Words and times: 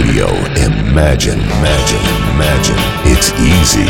Radio. 0.00 0.28
Imagine, 0.56 1.40
imagine, 1.58 2.04
imagine. 2.34 2.76
It's 3.04 3.32
easy. 3.38 3.86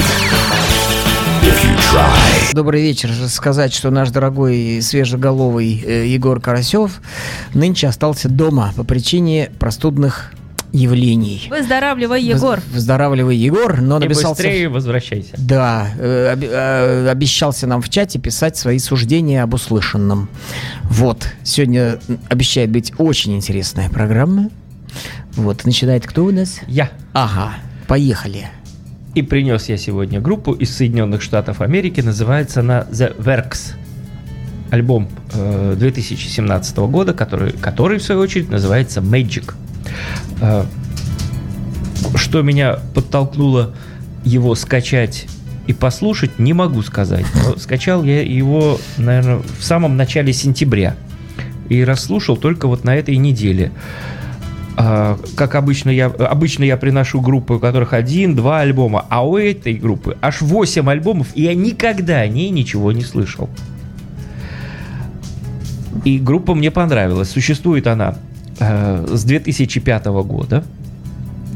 If 1.42 1.64
you 1.64 1.76
try. 1.92 2.52
Добрый 2.52 2.82
вечер. 2.82 3.10
Сказать, 3.28 3.72
что 3.72 3.90
наш 3.90 4.10
дорогой 4.10 4.80
свежеголовый 4.82 5.80
э, 5.86 6.06
Егор 6.08 6.40
Карасев 6.40 7.00
нынче 7.54 7.86
остался 7.86 8.28
дома 8.28 8.72
по 8.76 8.82
причине 8.82 9.52
простудных 9.60 10.32
явлений. 10.72 11.46
Выздоравливай, 11.48 12.22
Егор. 12.22 12.60
Выздоравливай, 12.72 13.36
Егор, 13.36 13.80
но 13.80 13.98
И 13.98 14.00
написался... 14.00 14.42
быстрее 14.42 14.68
возвращайся. 14.68 15.30
Да, 15.38 15.90
э, 15.96 16.36
э, 16.40 17.08
обещался 17.08 17.68
нам 17.68 17.82
в 17.82 17.88
чате 17.88 18.18
писать 18.18 18.56
свои 18.56 18.80
суждения 18.80 19.44
об 19.44 19.54
услышанном. 19.54 20.28
Вот, 20.82 21.28
сегодня 21.44 22.00
обещает 22.28 22.70
быть 22.70 22.92
очень 22.98 23.36
интересная 23.36 23.88
программа. 23.88 24.50
Вот, 25.40 25.64
начинает 25.64 26.06
кто 26.06 26.26
у 26.26 26.30
нас? 26.30 26.60
Я. 26.66 26.90
Ага, 27.14 27.54
поехали. 27.88 28.48
И 29.14 29.22
принес 29.22 29.70
я 29.70 29.78
сегодня 29.78 30.20
группу 30.20 30.52
из 30.52 30.76
Соединенных 30.76 31.22
Штатов 31.22 31.62
Америки. 31.62 32.02
Называется 32.02 32.60
она 32.60 32.86
The 32.90 33.16
Works. 33.16 33.72
Альбом 34.70 35.08
э, 35.32 35.76
2017 35.78 36.76
года, 36.76 37.14
который, 37.14 37.52
который, 37.52 37.98
в 37.98 38.02
свою 38.02 38.20
очередь, 38.20 38.50
называется 38.50 39.00
Magic. 39.00 39.54
Э, 40.42 40.64
что 42.16 42.42
меня 42.42 42.78
подтолкнуло 42.94 43.74
его 44.22 44.54
скачать 44.54 45.26
и 45.66 45.72
послушать, 45.72 46.38
не 46.38 46.52
могу 46.52 46.82
сказать. 46.82 47.24
Но 47.46 47.56
скачал 47.56 48.04
я 48.04 48.20
его, 48.20 48.78
наверное, 48.98 49.40
в 49.58 49.64
самом 49.64 49.96
начале 49.96 50.34
сентября. 50.34 50.96
И 51.70 51.82
расслушал 51.82 52.36
только 52.36 52.68
вот 52.68 52.84
на 52.84 52.94
этой 52.94 53.16
неделе. 53.16 53.72
Как 55.36 55.56
обычно 55.56 55.90
я, 55.90 56.06
обычно 56.06 56.64
я 56.64 56.76
приношу 56.76 57.20
группы, 57.20 57.54
у 57.54 57.58
которых 57.58 57.92
один-два 57.92 58.60
альбома, 58.60 59.04
а 59.10 59.26
у 59.26 59.36
этой 59.36 59.74
группы 59.74 60.16
аж 60.22 60.40
8 60.40 60.88
альбомов, 60.88 61.28
и 61.34 61.42
я 61.42 61.54
никогда 61.54 62.20
о 62.20 62.28
ней 62.28 62.50
ничего 62.50 62.92
не 62.92 63.02
слышал. 63.02 63.50
И 66.04 66.18
группа 66.18 66.54
мне 66.54 66.70
понравилась. 66.70 67.30
Существует 67.30 67.86
она 67.86 68.16
э, 68.58 69.06
с 69.10 69.24
2005 69.24 70.06
года. 70.06 70.64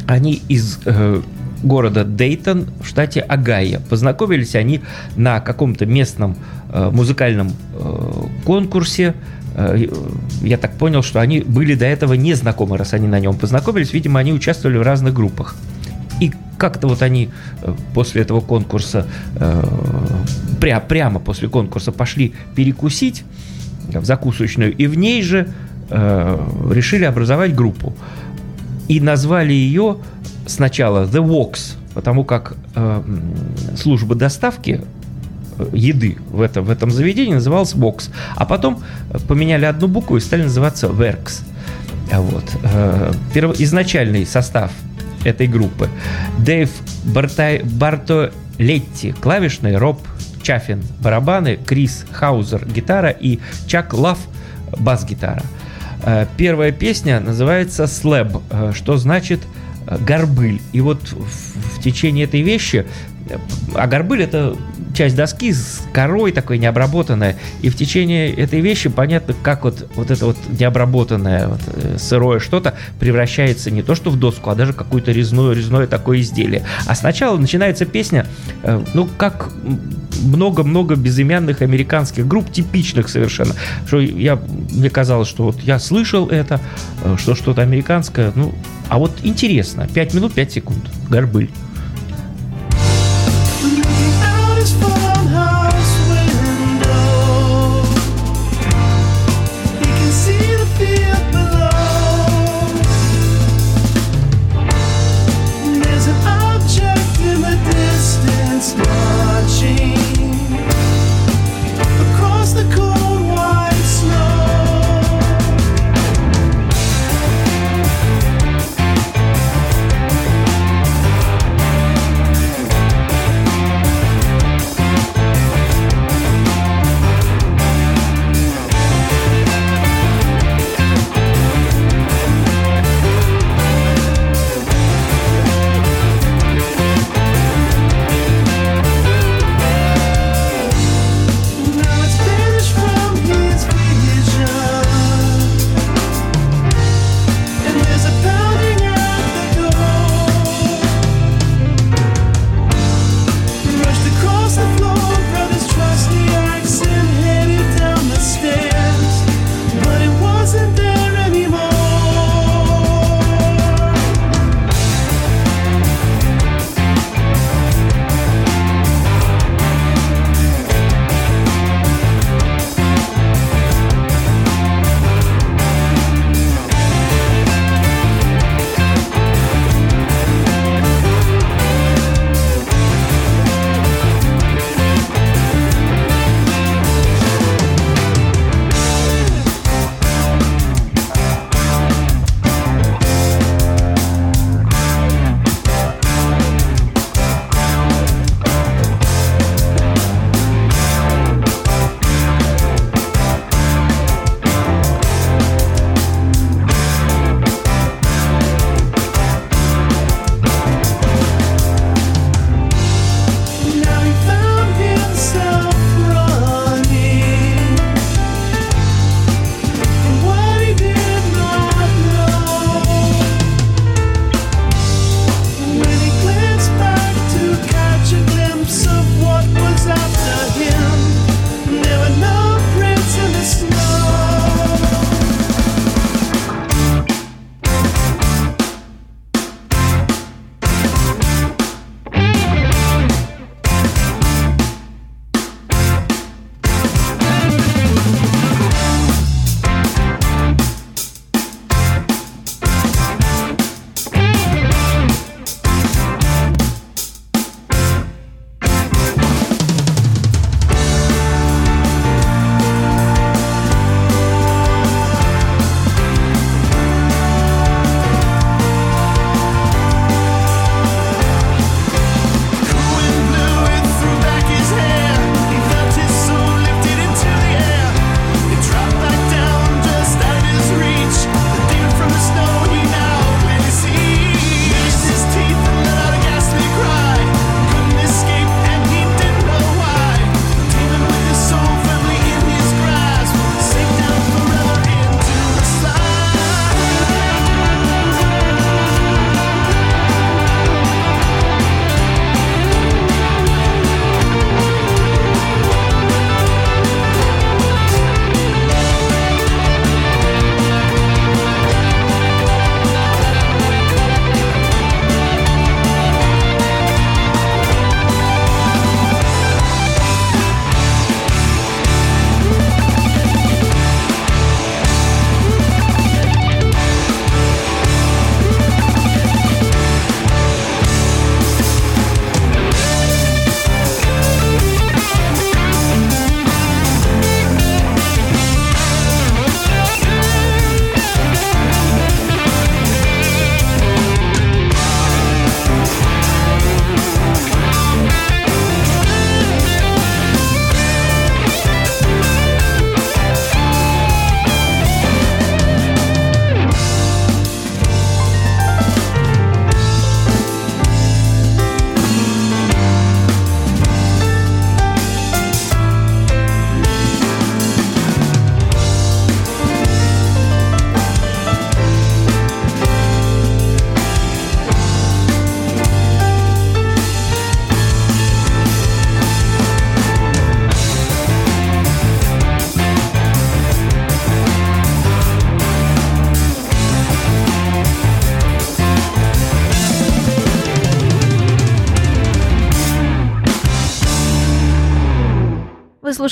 Они 0.06 0.42
из 0.48 0.80
э, 0.84 1.22
города 1.62 2.04
Дейтон 2.04 2.66
в 2.80 2.86
штате 2.86 3.20
Огайо. 3.20 3.80
Познакомились 3.88 4.54
они 4.54 4.82
на 5.16 5.40
каком-то 5.40 5.86
местном 5.86 6.36
э, 6.72 6.90
музыкальном 6.90 7.52
э, 7.72 8.24
конкурсе. 8.44 9.14
Э, 9.54 9.86
Я 10.42 10.58
так 10.58 10.72
понял, 10.76 11.02
что 11.02 11.20
они 11.20 11.40
были 11.40 11.74
до 11.74 11.84
этого 11.86 12.14
не 12.14 12.34
знакомы, 12.34 12.76
раз 12.76 12.94
они 12.94 13.06
на 13.06 13.20
нем 13.20 13.36
познакомились. 13.36 13.92
Видимо, 13.92 14.20
они 14.20 14.32
участвовали 14.32 14.78
в 14.78 14.82
разных 14.82 15.14
группах. 15.14 15.54
И 16.20 16.32
как-то 16.58 16.88
вот 16.88 17.02
они 17.02 17.30
э, 17.62 17.74
после 17.94 18.22
этого 18.22 18.40
конкурса, 18.40 19.06
э, 19.36 19.64
пря- 20.60 20.86
прямо 20.86 21.20
после 21.20 21.48
конкурса 21.48 21.92
пошли 21.92 22.34
перекусить 22.54 23.24
в 23.88 24.04
закусочную, 24.04 24.74
и 24.76 24.86
в 24.86 24.96
ней 24.96 25.22
же 25.22 25.48
э, 25.90 26.38
решили 26.72 27.04
образовать 27.04 27.54
группу. 27.54 27.94
И 28.88 29.00
назвали 29.00 29.52
ее 29.52 29.96
сначала 30.46 31.06
The 31.06 31.22
Walks, 31.26 31.76
потому 31.94 32.24
как 32.24 32.56
э, 32.74 33.02
служба 33.76 34.14
доставки 34.14 34.80
э, 34.80 34.84
еды 35.74 36.16
в 36.30 36.40
этом, 36.40 36.64
в 36.64 36.70
этом 36.70 36.90
заведении 36.90 37.34
называлась 37.34 37.74
Vox. 37.74 38.10
А 38.36 38.44
потом 38.46 38.82
э, 39.10 39.18
поменяли 39.28 39.64
одну 39.64 39.88
букву 39.88 40.16
и 40.16 40.20
стали 40.20 40.42
называться 40.44 40.86
Works. 40.88 41.42
А 42.12 42.20
Вот. 42.20 42.44
Э, 42.62 43.12
перво- 43.34 43.54
изначальный 43.58 44.26
состав 44.26 44.70
этой 45.24 45.46
группы. 45.46 45.88
Дэйв 46.38 46.70
Бартай- 47.04 47.64
Бартолетти, 47.64 49.12
клавишный, 49.12 49.76
Роб 49.76 50.00
Чаффин, 50.42 50.82
барабаны, 51.00 51.56
Крис 51.64 52.04
Хаузер, 52.12 52.66
гитара 52.66 53.08
и 53.10 53.38
Чак 53.66 53.94
Лав, 53.94 54.18
бас-гитара. 54.78 55.42
Э, 56.02 56.26
Первая 56.36 56.72
песня 56.72 57.20
называется 57.20 57.86
«Слэб», 57.86 58.28
что 58.74 58.96
значит 58.98 59.40
«горбыль». 60.06 60.60
И 60.72 60.80
вот 60.82 61.00
в, 61.12 61.82
течение 61.82 62.24
этой 62.24 62.42
вещи, 62.42 62.86
а 63.74 63.86
горбыль 63.86 64.22
это 64.22 64.56
часть 64.94 65.16
доски 65.16 65.52
с 65.52 65.82
корой 65.92 66.32
такой 66.32 66.58
необработанная, 66.58 67.36
и 67.62 67.68
в 67.68 67.76
течение 67.76 68.32
этой 68.32 68.60
вещи 68.60 68.88
понятно, 68.88 69.34
как 69.42 69.64
вот, 69.64 69.88
вот 69.94 70.10
это 70.10 70.26
вот 70.26 70.36
необработанное 70.48 71.48
вот, 71.48 71.60
э, 71.66 71.96
сырое 71.98 72.38
что-то 72.38 72.74
превращается 73.00 73.70
не 73.70 73.82
то 73.82 73.94
что 73.94 74.10
в 74.10 74.18
доску, 74.18 74.50
а 74.50 74.54
даже 74.54 74.72
какое-то 74.72 75.10
резное, 75.12 75.54
резное 75.54 75.86
такое 75.86 76.20
изделие. 76.20 76.64
А 76.86 76.94
сначала 76.94 77.36
начинается 77.36 77.86
песня, 77.86 78.26
э, 78.62 78.82
ну, 78.94 79.08
как 79.16 79.50
много-много 80.22 80.94
безымянных 80.94 81.62
американских 81.62 82.26
групп, 82.26 82.52
типичных 82.52 83.08
совершенно. 83.08 83.54
Что 83.86 84.00
я, 84.00 84.36
мне 84.70 84.90
казалось, 84.90 85.28
что 85.28 85.44
вот 85.44 85.60
я 85.62 85.78
слышал 85.78 86.28
это, 86.28 86.60
э, 87.02 87.16
что 87.18 87.34
что-то 87.34 87.62
американское, 87.62 88.32
ну, 88.34 88.54
а 88.88 88.98
вот 88.98 89.12
интересно. 89.22 89.88
5 89.92 90.14
минут 90.14 90.34
5 90.34 90.52
секунд. 90.52 90.84
Горбыль. 91.08 91.50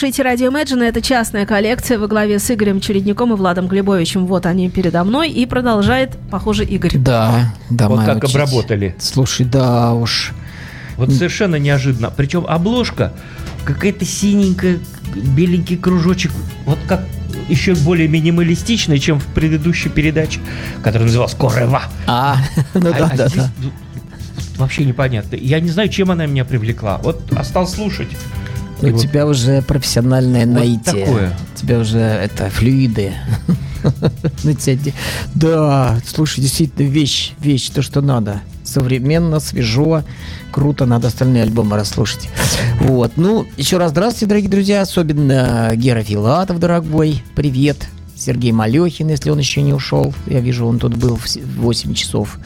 Слушаете 0.02 0.22
радио 0.24 0.50
Imagine. 0.50 0.82
Это 0.82 1.00
частная 1.00 1.46
коллекция 1.46 1.96
во 1.96 2.08
главе 2.08 2.40
с 2.40 2.50
Игорем 2.50 2.80
Чередником 2.80 3.32
и 3.32 3.36
Владом 3.36 3.68
Глебовичем. 3.68 4.26
Вот 4.26 4.46
они 4.46 4.68
передо 4.68 5.04
мной. 5.04 5.30
И 5.30 5.46
продолжает, 5.46 6.18
похоже, 6.28 6.64
Игорь. 6.64 6.90
Да, 6.98 7.54
да, 7.70 7.88
Вот 7.88 8.04
как 8.04 8.24
учить. 8.24 8.34
обработали. 8.34 8.96
Слушай, 8.98 9.46
да 9.46 9.92
уж. 9.92 10.32
Вот 10.96 11.12
совершенно 11.12 11.54
неожиданно. 11.54 12.10
Причем 12.10 12.44
обложка 12.48 13.12
какая-то 13.64 14.04
синенькая, 14.04 14.80
беленький 15.14 15.76
кружочек. 15.76 16.32
Вот 16.66 16.80
как 16.88 17.04
еще 17.48 17.76
более 17.76 18.08
минималистичная, 18.08 18.98
чем 18.98 19.20
в 19.20 19.26
предыдущей 19.26 19.88
передаче, 19.88 20.40
которая 20.82 21.04
называлась 21.06 21.34
Корева. 21.36 21.82
А, 22.08 22.38
ну 22.74 22.90
А- 22.90 22.98
да, 22.98 23.06
а 23.12 23.16
да, 23.16 23.28
здесь, 23.28 23.44
да. 23.44 23.50
Вообще 24.56 24.84
непонятно. 24.84 25.36
Я 25.36 25.60
не 25.60 25.70
знаю, 25.70 25.88
чем 25.90 26.10
она 26.10 26.26
меня 26.26 26.44
привлекла. 26.44 26.98
Вот 26.98 27.22
остался 27.36 27.76
слушать. 27.76 28.08
У 28.82 28.90
вот 28.90 29.00
тебя 29.00 29.26
уже 29.26 29.62
профессиональное 29.62 30.46
Вот 30.46 30.54
наитие. 30.54 31.04
такое. 31.06 31.32
У 31.54 31.58
тебя 31.58 31.78
уже 31.78 31.98
это 31.98 32.50
флюиды. 32.50 33.12
Де- 34.44 34.94
Да, 35.34 35.98
слушай, 36.06 36.40
действительно 36.40 36.86
вещь, 36.88 37.32
вещь, 37.40 37.68
то, 37.70 37.82
что 37.82 38.00
надо. 38.00 38.40
Современно, 38.64 39.40
свежо, 39.40 40.02
круто, 40.50 40.86
надо 40.86 41.08
остальные 41.08 41.42
альбомы 41.42 41.76
расслушать. 41.76 42.28
Вот, 42.80 43.12
ну, 43.16 43.46
еще 43.56 43.76
раз 43.78 43.90
здравствуйте, 43.90 44.26
дорогие 44.26 44.50
друзья, 44.50 44.80
особенно 44.82 45.70
Гера 45.74 46.02
Филатов, 46.02 46.58
дорогой, 46.58 47.22
привет. 47.34 47.88
Сергей 48.22 48.52
Малехин, 48.52 49.08
если 49.08 49.30
он 49.30 49.38
еще 49.38 49.62
не 49.62 49.72
ушел. 49.74 50.14
Я 50.26 50.40
вижу, 50.40 50.66
он 50.66 50.78
тут 50.78 50.94
был 50.94 51.16
в 51.16 51.28
се- 51.28 51.40
в 51.40 51.60
8 51.62 51.94
часов. 51.94 52.38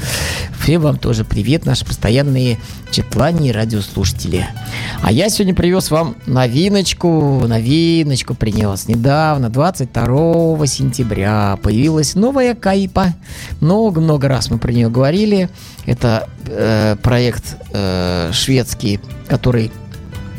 Всем 0.63 0.81
вам 0.83 0.99
тоже 0.99 1.25
привет, 1.25 1.67
наши 1.67 1.85
постоянные 1.85 2.59
читлане 2.91 3.51
и 3.51 3.53
радиослушатели. 3.53 4.47
А 5.03 5.13
я 5.13 5.29
сегодня 5.29 5.55
привез 5.55 5.91
вам 5.91 6.17
новиночку, 6.27 7.45
новиночку 7.47 8.35
принес. 8.35 8.89
Недавно, 8.89 9.51
22 9.51 10.67
сентября, 10.67 11.59
появилась 11.63 12.15
новая 12.15 12.55
Кайпа. 12.55 13.15
Много-много 13.61 14.29
раз 14.29 14.51
мы 14.51 14.59
про 14.59 14.73
нее 14.73 14.89
говорили. 14.89 15.51
Это 15.85 16.29
э, 16.47 16.97
проект 17.03 17.57
э, 17.73 18.31
шведский, 18.33 18.99
который 19.29 19.71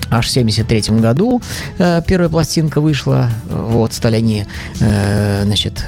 аж 0.10 0.28
в 0.28 0.30
73 0.32 0.98
году 1.00 1.42
э, 1.78 2.02
первая 2.06 2.30
пластинка 2.30 2.82
вышла. 2.82 3.30
Вот, 3.50 3.94
стали 3.94 4.18
они, 4.18 4.46
э, 4.80 5.44
значит, 5.44 5.86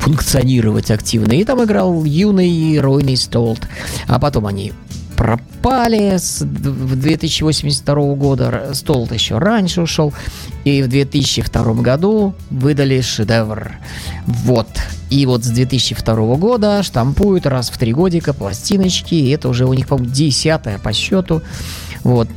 функционировать 0.00 0.90
активно. 0.90 1.32
И 1.32 1.44
там 1.44 1.62
играл 1.64 2.04
юный 2.04 2.80
Ройный 2.80 3.16
Столт. 3.16 3.60
А 4.06 4.18
потом 4.18 4.46
они 4.46 4.72
пропали 5.16 6.16
с 6.16 6.44
д- 6.44 6.70
в 6.70 6.94
2082 6.94 8.14
года. 8.14 8.70
Столт 8.72 9.12
еще 9.12 9.38
раньше 9.38 9.82
ушел. 9.82 10.14
И 10.64 10.82
в 10.82 10.88
2002 10.88 11.74
году 11.82 12.34
выдали 12.50 13.00
шедевр. 13.00 13.72
Вот. 14.26 14.68
И 15.10 15.26
вот 15.26 15.42
с 15.44 15.48
2002 15.48 16.36
года 16.36 16.82
штампуют 16.82 17.46
раз 17.46 17.70
в 17.70 17.78
три 17.78 17.92
годика 17.92 18.32
пластиночки. 18.32 19.14
И 19.14 19.30
это 19.30 19.48
уже 19.48 19.66
у 19.66 19.74
них, 19.74 19.88
по-моему, 19.88 20.12
десятая 20.14 20.78
по 20.78 20.92
счету. 20.92 21.42
Вот. 22.04 22.28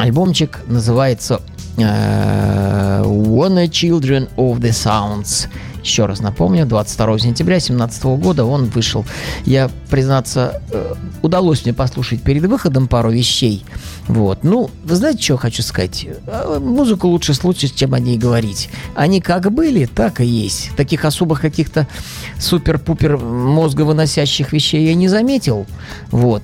Альбомчик 0.00 0.60
называется 0.66 1.42
э, 1.76 3.02
Wanna 3.04 3.68
Children 3.68 4.30
of 4.36 4.58
the 4.58 4.70
Sounds. 4.70 5.46
Еще 5.82 6.06
раз 6.06 6.20
напомню, 6.20 6.64
22 6.64 7.18
сентября 7.18 7.56
2017 7.56 8.04
года 8.04 8.46
он 8.46 8.66
вышел. 8.66 9.04
Я, 9.44 9.70
признаться, 9.90 10.62
э, 10.70 10.94
удалось 11.20 11.64
мне 11.64 11.74
послушать 11.74 12.22
перед 12.22 12.44
выходом 12.44 12.88
пару 12.88 13.10
вещей. 13.10 13.62
Вот. 14.08 14.42
Ну, 14.42 14.70
вы 14.84 14.96
знаете, 14.96 15.22
что 15.22 15.36
хочу 15.36 15.62
сказать? 15.62 16.06
Э, 16.26 16.58
Музыку 16.58 17.08
лучше 17.08 17.34
слушать, 17.34 17.74
чем 17.74 17.92
о 17.92 18.00
ней 18.00 18.16
говорить. 18.16 18.70
Они 18.94 19.20
как 19.20 19.52
были, 19.52 19.84
так 19.84 20.22
и 20.22 20.26
есть. 20.26 20.70
Таких 20.76 21.04
особых 21.04 21.42
каких-то 21.42 21.86
супер-пупер 22.38 23.18
мозговыносящих 23.18 24.52
вещей 24.54 24.86
я 24.86 24.94
не 24.94 25.08
заметил. 25.08 25.66
Вот. 26.10 26.42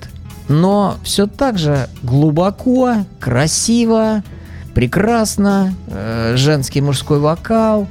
Но 0.49 0.97
все 1.03 1.27
так 1.27 1.57
же 1.57 1.89
глубоко, 2.03 3.05
красиво, 3.19 4.23
прекрасно, 4.73 5.73
э, 5.87 6.33
женский 6.37 6.81
мужской 6.81 7.19
вокал, 7.19 7.87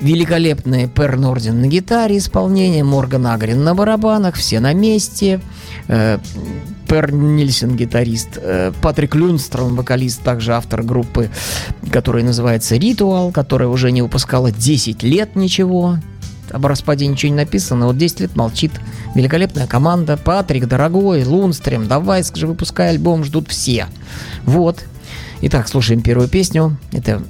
великолепные 0.00 0.88
Пер 0.88 1.16
Норден 1.16 1.60
на 1.60 1.66
гитаре 1.66 2.18
исполнение, 2.18 2.84
Морган 2.84 3.26
Агрин 3.26 3.64
на 3.64 3.74
барабанах, 3.74 4.36
все 4.36 4.60
на 4.60 4.72
месте, 4.74 5.40
э, 5.88 6.18
Пер 6.88 7.12
Нильсен 7.12 7.76
гитарист, 7.76 8.38
э, 8.40 8.72
Патрик 8.80 9.14
Люнстром 9.16 9.74
вокалист, 9.74 10.22
также 10.22 10.54
автор 10.54 10.82
группы, 10.84 11.30
которая 11.90 12.22
называется 12.22 12.76
Ритуал, 12.76 13.32
которая 13.32 13.68
уже 13.68 13.90
не 13.90 14.02
выпускала 14.02 14.52
10 14.52 15.02
лет 15.02 15.34
ничего, 15.34 15.98
об 16.50 16.66
распаде 16.66 17.06
ничего 17.06 17.30
не 17.30 17.36
написано, 17.36 17.86
вот 17.86 17.98
10 17.98 18.20
лет 18.20 18.36
молчит. 18.36 18.72
Великолепная 19.14 19.66
команда. 19.66 20.16
Патрик, 20.16 20.66
дорогой, 20.66 21.24
Лунстрем, 21.24 21.88
давай, 21.88 22.24
скажи, 22.24 22.46
выпускай 22.46 22.90
альбом, 22.90 23.24
ждут 23.24 23.48
все. 23.48 23.86
Вот. 24.44 24.84
Итак, 25.42 25.68
слушаем 25.68 26.00
первую 26.00 26.28
песню. 26.28 26.78
Это 26.92 27.22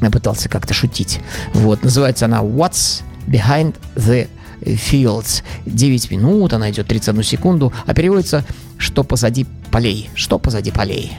я 0.00 0.10
пытался 0.10 0.48
как-то 0.48 0.74
шутить. 0.74 1.20
Вот, 1.54 1.82
называется 1.82 2.26
она 2.26 2.38
What's 2.40 3.02
Behind 3.26 3.74
the 3.94 4.28
Fields. 4.62 5.42
9 5.66 6.10
минут, 6.10 6.52
она 6.52 6.70
идет 6.70 6.86
31 6.86 7.22
секунду, 7.22 7.72
а 7.86 7.94
переводится 7.94 8.44
Что 8.76 9.02
позади 9.04 9.46
полей. 9.70 10.08
Что 10.14 10.38
позади 10.38 10.70
полей. 10.70 11.16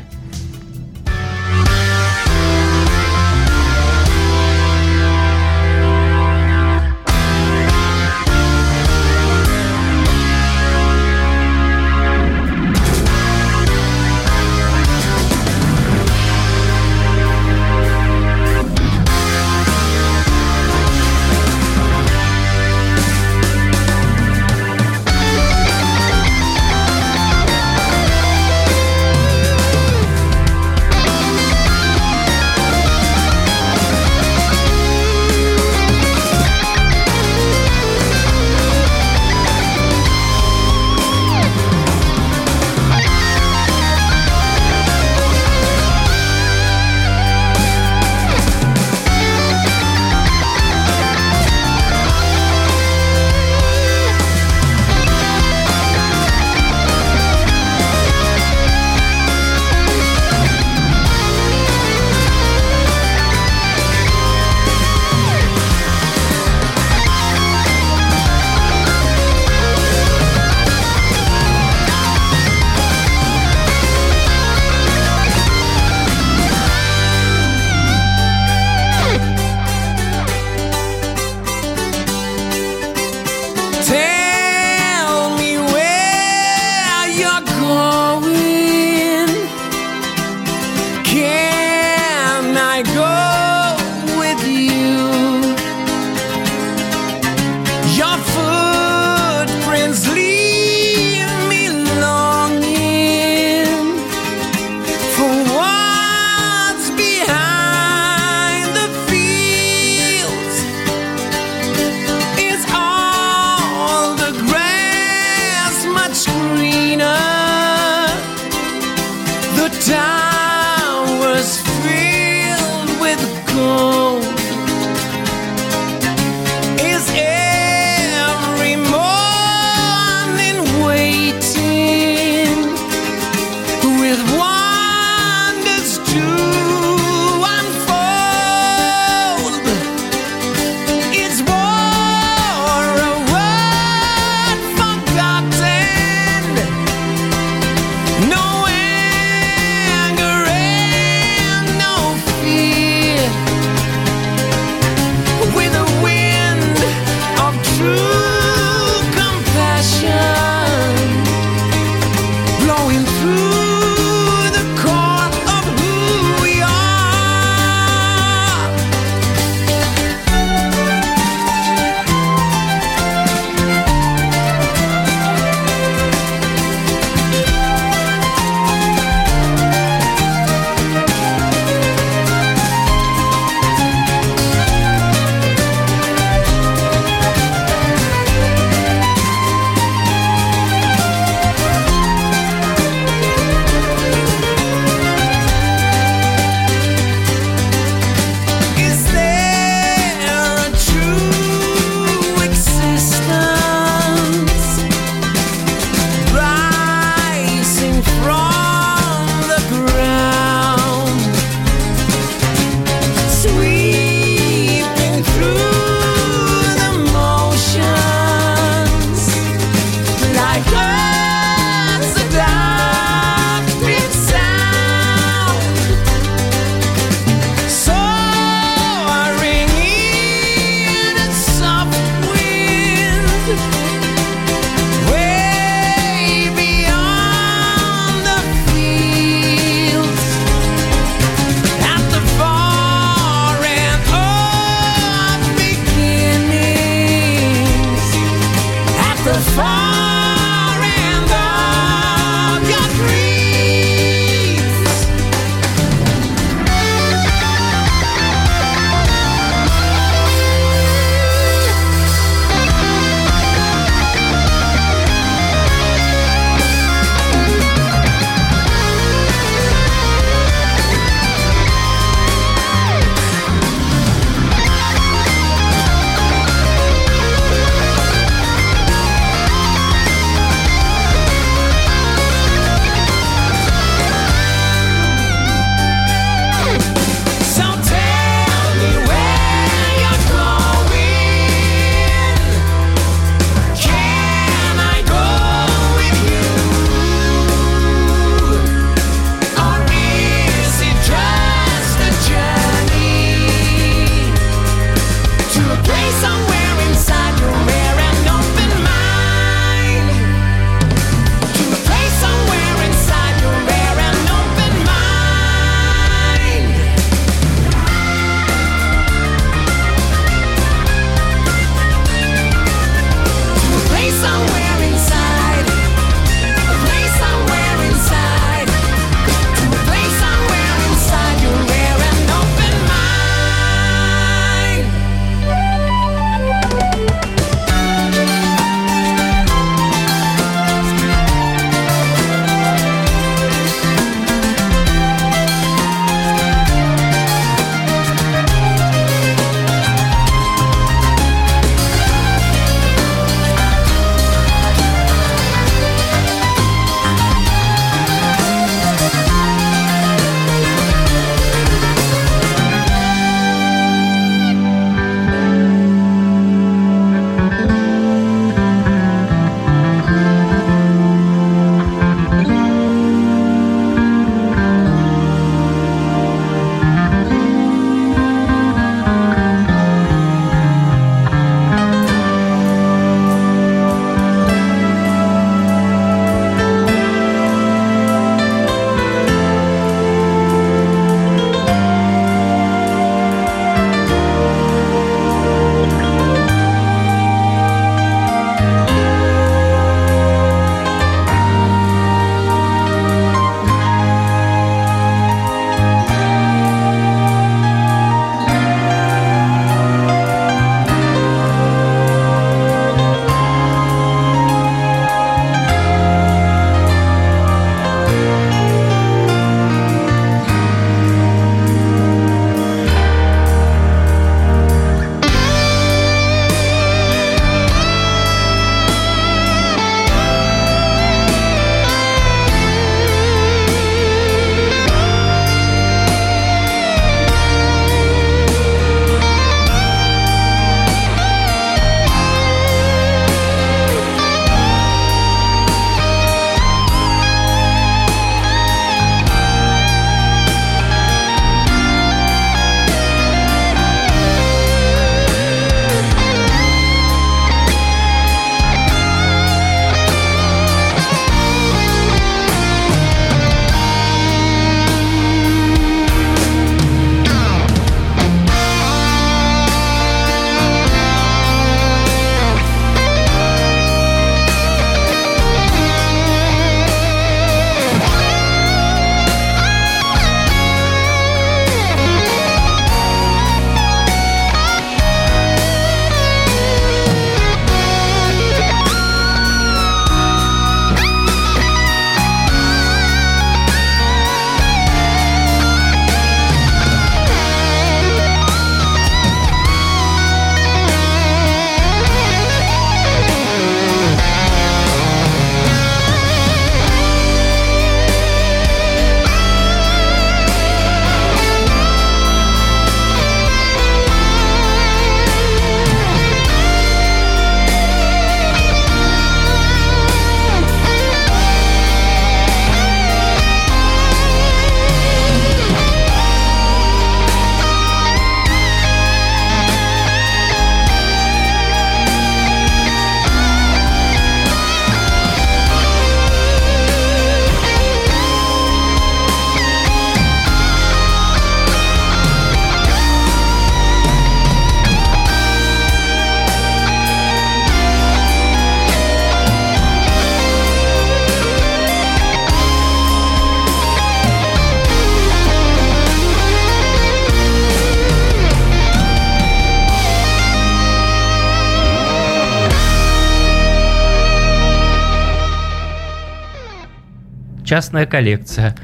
Частная 567.80 568.06
коллекция. 568.06 568.76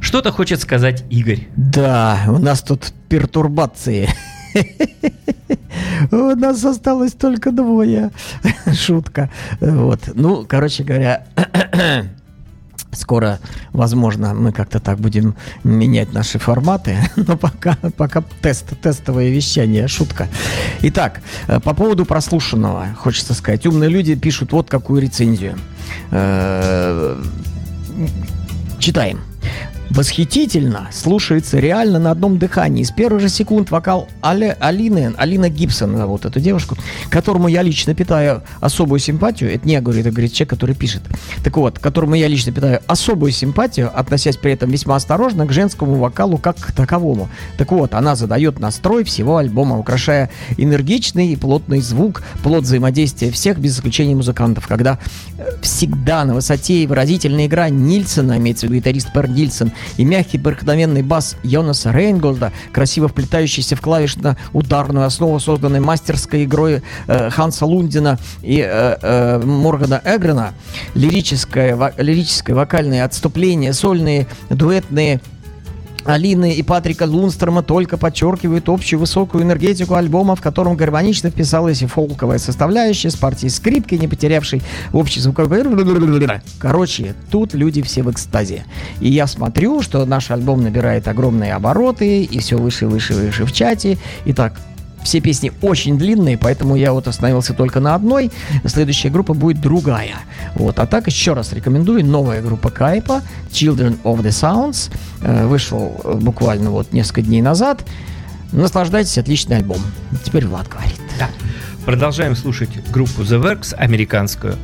Что-то 0.00 0.32
хочет 0.32 0.62
сказать 0.62 1.04
Игорь. 1.10 1.48
Да, 1.54 2.18
у 2.28 2.38
нас 2.38 2.62
тут 2.62 2.94
пертурбации. 3.10 4.08
У 6.10 6.16
нас 6.16 6.64
осталось 6.64 7.12
только 7.12 7.52
двое. 7.52 8.10
Шутка. 8.72 9.28
Вот. 9.60 10.00
Ну, 10.14 10.46
короче 10.48 10.82
говоря, 10.82 11.26
скоро, 12.92 13.38
возможно, 13.72 14.32
мы 14.32 14.52
как-то 14.52 14.80
так 14.80 14.98
будем 14.98 15.34
менять 15.64 16.14
наши 16.14 16.38
форматы, 16.38 16.96
но 17.16 17.36
пока, 17.36 17.76
пока 17.98 18.22
тест, 18.40 18.80
тестовое 18.80 19.28
вещание, 19.28 19.88
шутка. 19.88 20.26
Итак, 20.80 21.20
э, 21.48 21.60
по 21.60 21.74
поводу 21.74 22.06
прослушанного, 22.06 22.86
хочется 22.96 23.34
сказать, 23.34 23.66
умные 23.66 23.90
люди 23.90 24.14
пишут 24.14 24.52
вот 24.52 24.70
какую 24.70 25.02
рецензию. 25.02 25.58
Читаем. 28.78 29.20
Восхитительно, 29.90 30.88
слушается 30.92 31.58
реально 31.58 31.98
на 31.98 32.10
одном 32.10 32.38
дыхании. 32.38 32.82
С 32.82 32.90
первых 32.90 33.22
же 33.22 33.30
секунд 33.30 33.70
вокал 33.70 34.06
Але, 34.20 34.56
Алины, 34.60 35.14
Алина 35.16 35.48
Гибсон, 35.48 35.96
вот 36.04 36.26
эту 36.26 36.40
девушку, 36.40 36.76
которому 37.08 37.48
я 37.48 37.62
лично 37.62 37.94
питаю 37.94 38.42
особую 38.60 38.98
симпатию. 38.98 39.52
Это 39.52 39.66
не 39.66 39.72
я 39.72 39.80
говорю, 39.80 40.00
это 40.00 40.10
говорит 40.10 40.32
человек, 40.34 40.50
который 40.50 40.74
пишет. 40.74 41.02
Так 41.42 41.56
вот, 41.56 41.78
которому 41.78 42.16
я 42.16 42.28
лично 42.28 42.52
питаю 42.52 42.80
особую 42.86 43.32
симпатию, 43.32 43.90
относясь 43.98 44.36
при 44.36 44.52
этом 44.52 44.70
весьма 44.70 44.96
осторожно 44.96 45.46
к 45.46 45.52
женскому 45.52 45.94
вокалу 45.94 46.36
как 46.36 46.56
к 46.56 46.72
таковому. 46.72 47.30
Так 47.56 47.72
вот, 47.72 47.94
она 47.94 48.14
задает 48.14 48.60
настрой 48.60 49.04
всего 49.04 49.38
альбома, 49.38 49.78
украшая 49.78 50.30
энергичный 50.58 51.28
и 51.28 51.36
плотный 51.36 51.80
звук, 51.80 52.22
плод 52.42 52.64
взаимодействия 52.64 53.30
всех, 53.30 53.58
без 53.58 53.76
исключения 53.76 54.14
музыкантов, 54.14 54.68
когда 54.68 54.98
э, 55.38 55.44
всегда 55.62 56.24
на 56.24 56.34
высоте 56.34 56.82
и 56.82 56.86
выразительная 56.86 57.46
игра 57.46 57.70
Нильсона, 57.70 58.36
имеется 58.36 58.66
в 58.66 58.70
виду 58.70 58.80
гитарист 58.80 59.12
Пер 59.12 59.30
Нильсон, 59.30 59.72
и 59.96 60.04
мягкий 60.04 60.38
проникновенный 60.38 61.02
бас 61.02 61.36
Йонаса 61.42 61.92
Рейнголда, 61.92 62.52
красиво 62.72 63.08
вплетающийся 63.08 63.76
в 63.76 63.80
клавишно-ударную 63.80 65.04
основу, 65.04 65.38
созданной 65.40 65.80
мастерской 65.80 66.44
игрой 66.44 66.82
э, 67.06 67.30
Ханса 67.30 67.66
Лундина 67.66 68.18
и 68.42 68.60
э, 68.60 68.96
э, 69.00 69.38
Моргана 69.44 70.00
Эгрена, 70.04 70.54
лирическое, 70.94 71.76
во- 71.76 71.92
лирическое 71.96 72.54
вокальное 72.54 73.04
отступление, 73.04 73.72
сольные, 73.72 74.26
дуэтные 74.50 75.20
Алины 76.08 76.54
и 76.54 76.62
Патрика 76.62 77.02
Лунстрома 77.02 77.62
только 77.62 77.98
подчеркивают 77.98 78.70
общую 78.70 78.98
высокую 78.98 79.44
энергетику 79.44 79.94
альбома, 79.94 80.36
в 80.36 80.40
котором 80.40 80.74
гармонично 80.74 81.28
вписалась 81.28 81.82
и 81.82 81.86
фолковая 81.86 82.38
составляющая 82.38 83.10
с 83.10 83.16
партией 83.16 83.50
скрипки, 83.50 83.94
не 83.94 84.08
потерявшей 84.08 84.62
общий 84.94 85.20
звуковой... 85.20 85.62
Короче, 86.58 87.14
тут 87.30 87.52
люди 87.52 87.82
все 87.82 88.02
в 88.02 88.10
экстазе. 88.10 88.64
И 89.00 89.10
я 89.10 89.26
смотрю, 89.26 89.82
что 89.82 90.06
наш 90.06 90.30
альбом 90.30 90.62
набирает 90.62 91.06
огромные 91.08 91.52
обороты, 91.52 92.22
и 92.22 92.38
все 92.38 92.56
выше, 92.56 92.86
выше, 92.86 93.12
выше 93.12 93.44
в 93.44 93.52
чате. 93.52 93.98
Итак, 94.24 94.58
все 95.08 95.20
песни 95.20 95.50
очень 95.62 95.96
длинные, 95.96 96.36
поэтому 96.36 96.76
я 96.76 96.92
вот 96.92 97.08
остановился 97.08 97.54
только 97.54 97.80
на 97.80 97.94
одной. 97.94 98.30
Следующая 98.66 99.08
группа 99.08 99.32
будет 99.32 99.58
другая. 99.58 100.16
Вот. 100.54 100.78
А 100.78 100.86
так 100.86 101.06
еще 101.06 101.32
раз 101.32 101.54
рекомендую. 101.54 102.04
Новая 102.04 102.42
группа 102.42 102.68
Кайпа 102.68 103.22
Children 103.50 104.02
of 104.02 104.20
the 104.20 104.28
Sounds. 104.28 104.92
Э, 105.22 105.46
Вышел 105.46 105.98
э, 106.04 106.14
буквально 106.16 106.70
вот 106.70 106.92
несколько 106.92 107.22
дней 107.22 107.40
назад. 107.40 107.86
Наслаждайтесь, 108.52 109.16
отличный 109.16 109.56
альбом. 109.56 109.78
Теперь 110.24 110.46
Влад 110.46 110.68
говорит. 110.68 111.00
Да. 111.18 111.30
Продолжаем 111.86 112.36
слушать 112.36 112.70
группу 112.90 113.22
The 113.22 113.42
Works, 113.42 113.74
американскую, 113.74 114.56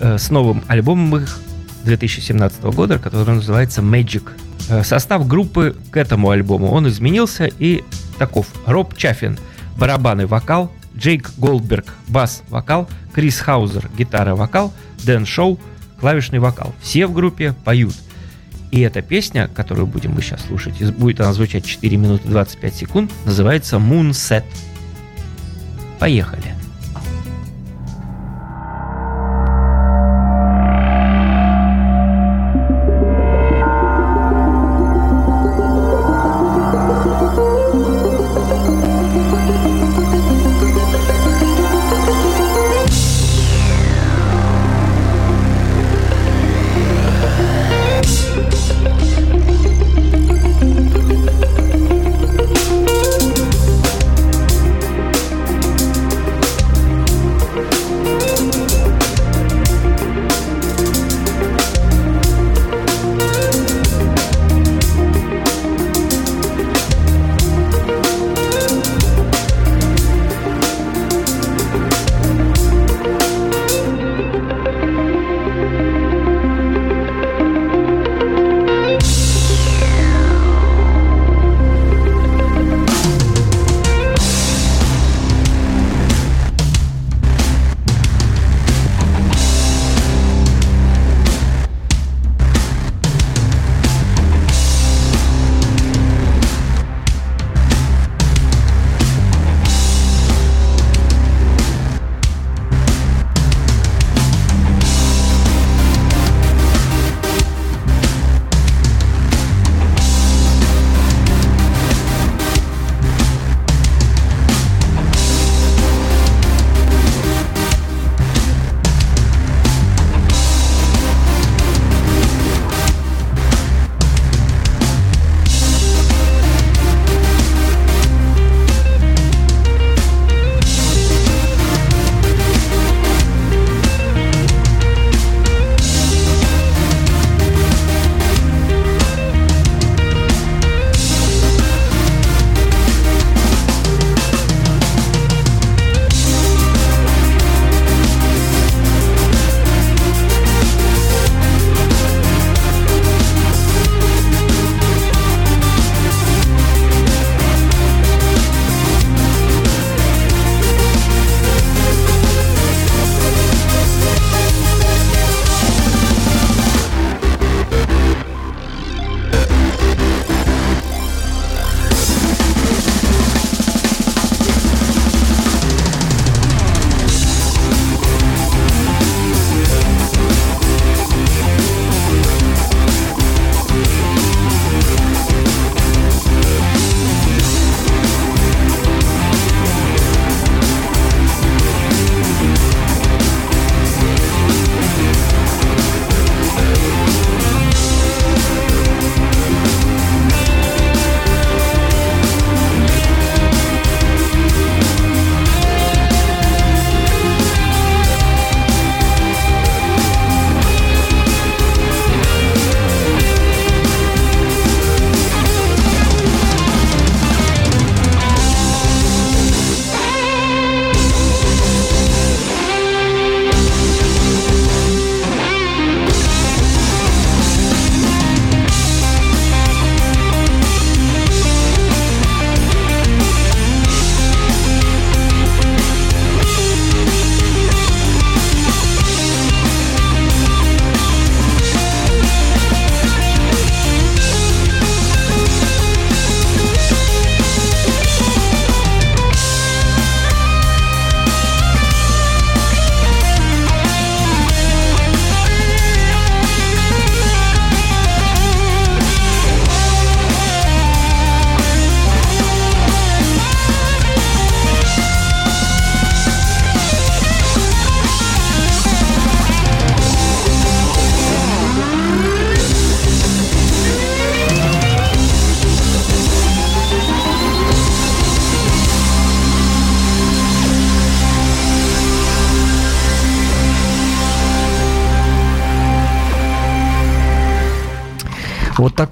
э, 0.00 0.18
с 0.18 0.28
новым 0.28 0.62
альбомом 0.66 1.22
их 1.22 1.38
2017 1.84 2.62
года, 2.64 2.98
который 2.98 3.34
называется 3.34 3.80
Magic. 3.80 4.24
Состав 4.84 5.26
группы 5.26 5.74
к 5.90 5.96
этому 5.96 6.28
альбому, 6.28 6.70
он 6.70 6.86
изменился 6.88 7.48
и 7.58 7.82
таков. 8.18 8.48
Роб 8.66 8.94
Чаффин, 8.96 9.38
барабаны, 9.76 10.26
вокал, 10.26 10.72
Джейк 10.96 11.30
Голдберг, 11.36 11.94
бас, 12.08 12.42
вокал, 12.48 12.88
Крис 13.14 13.40
Хаузер, 13.40 13.90
гитара, 13.96 14.34
вокал, 14.34 14.72
Дэн 15.04 15.26
Шоу, 15.26 15.58
клавишный 16.00 16.38
вокал. 16.38 16.74
Все 16.80 17.06
в 17.06 17.12
группе 17.12 17.54
поют. 17.64 17.94
И 18.70 18.80
эта 18.80 19.00
песня, 19.02 19.48
которую 19.48 19.86
будем 19.86 20.12
мы 20.12 20.22
сейчас 20.22 20.44
слушать, 20.44 20.82
будет 20.94 21.20
она 21.20 21.32
звучать 21.32 21.64
4 21.64 21.96
минуты 21.96 22.28
25 22.28 22.74
секунд, 22.74 23.12
называется 23.24 23.76
Moonset. 23.76 24.44
Поехали. 25.98 26.55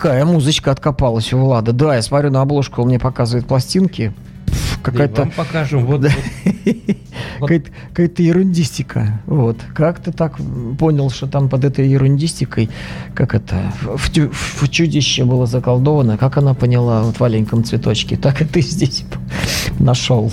Вот 0.04 0.10
такая 0.10 0.24
музычка 0.26 0.70
откопалась 0.70 1.32
у 1.32 1.38
Влада. 1.38 1.72
Да, 1.72 1.94
я 1.96 2.02
смотрю 2.02 2.30
на 2.30 2.42
обложку, 2.42 2.82
он 2.82 2.88
мне 2.88 2.98
показывает 2.98 3.46
пластинки. 3.46 4.12
Какая-то 4.82 5.22
Вам 5.22 5.30
покажем. 5.30 5.86
Вот, 5.86 6.02
какая-то 7.40 7.70
какая-то 7.88 8.22
ерундистика. 8.22 9.22
Вот. 9.24 9.56
Как 9.74 10.00
ты 10.00 10.12
так 10.12 10.36
понял, 10.78 11.08
что 11.08 11.26
там 11.26 11.48
под 11.48 11.64
этой 11.64 11.88
ерундистикой, 11.88 12.68
как 13.14 13.34
это, 13.34 13.72
в, 13.80 14.10
тю- 14.10 14.30
в 14.30 14.68
чудище 14.68 15.24
было 15.24 15.46
заколдовано, 15.46 16.18
как 16.18 16.36
она 16.36 16.52
поняла 16.52 17.02
вот 17.02 17.16
в 17.16 17.20
маленьком 17.20 17.64
цветочке, 17.64 18.16
так 18.18 18.42
и 18.42 18.44
ты 18.44 18.60
здесь 18.60 19.04
нашел. 19.78 20.30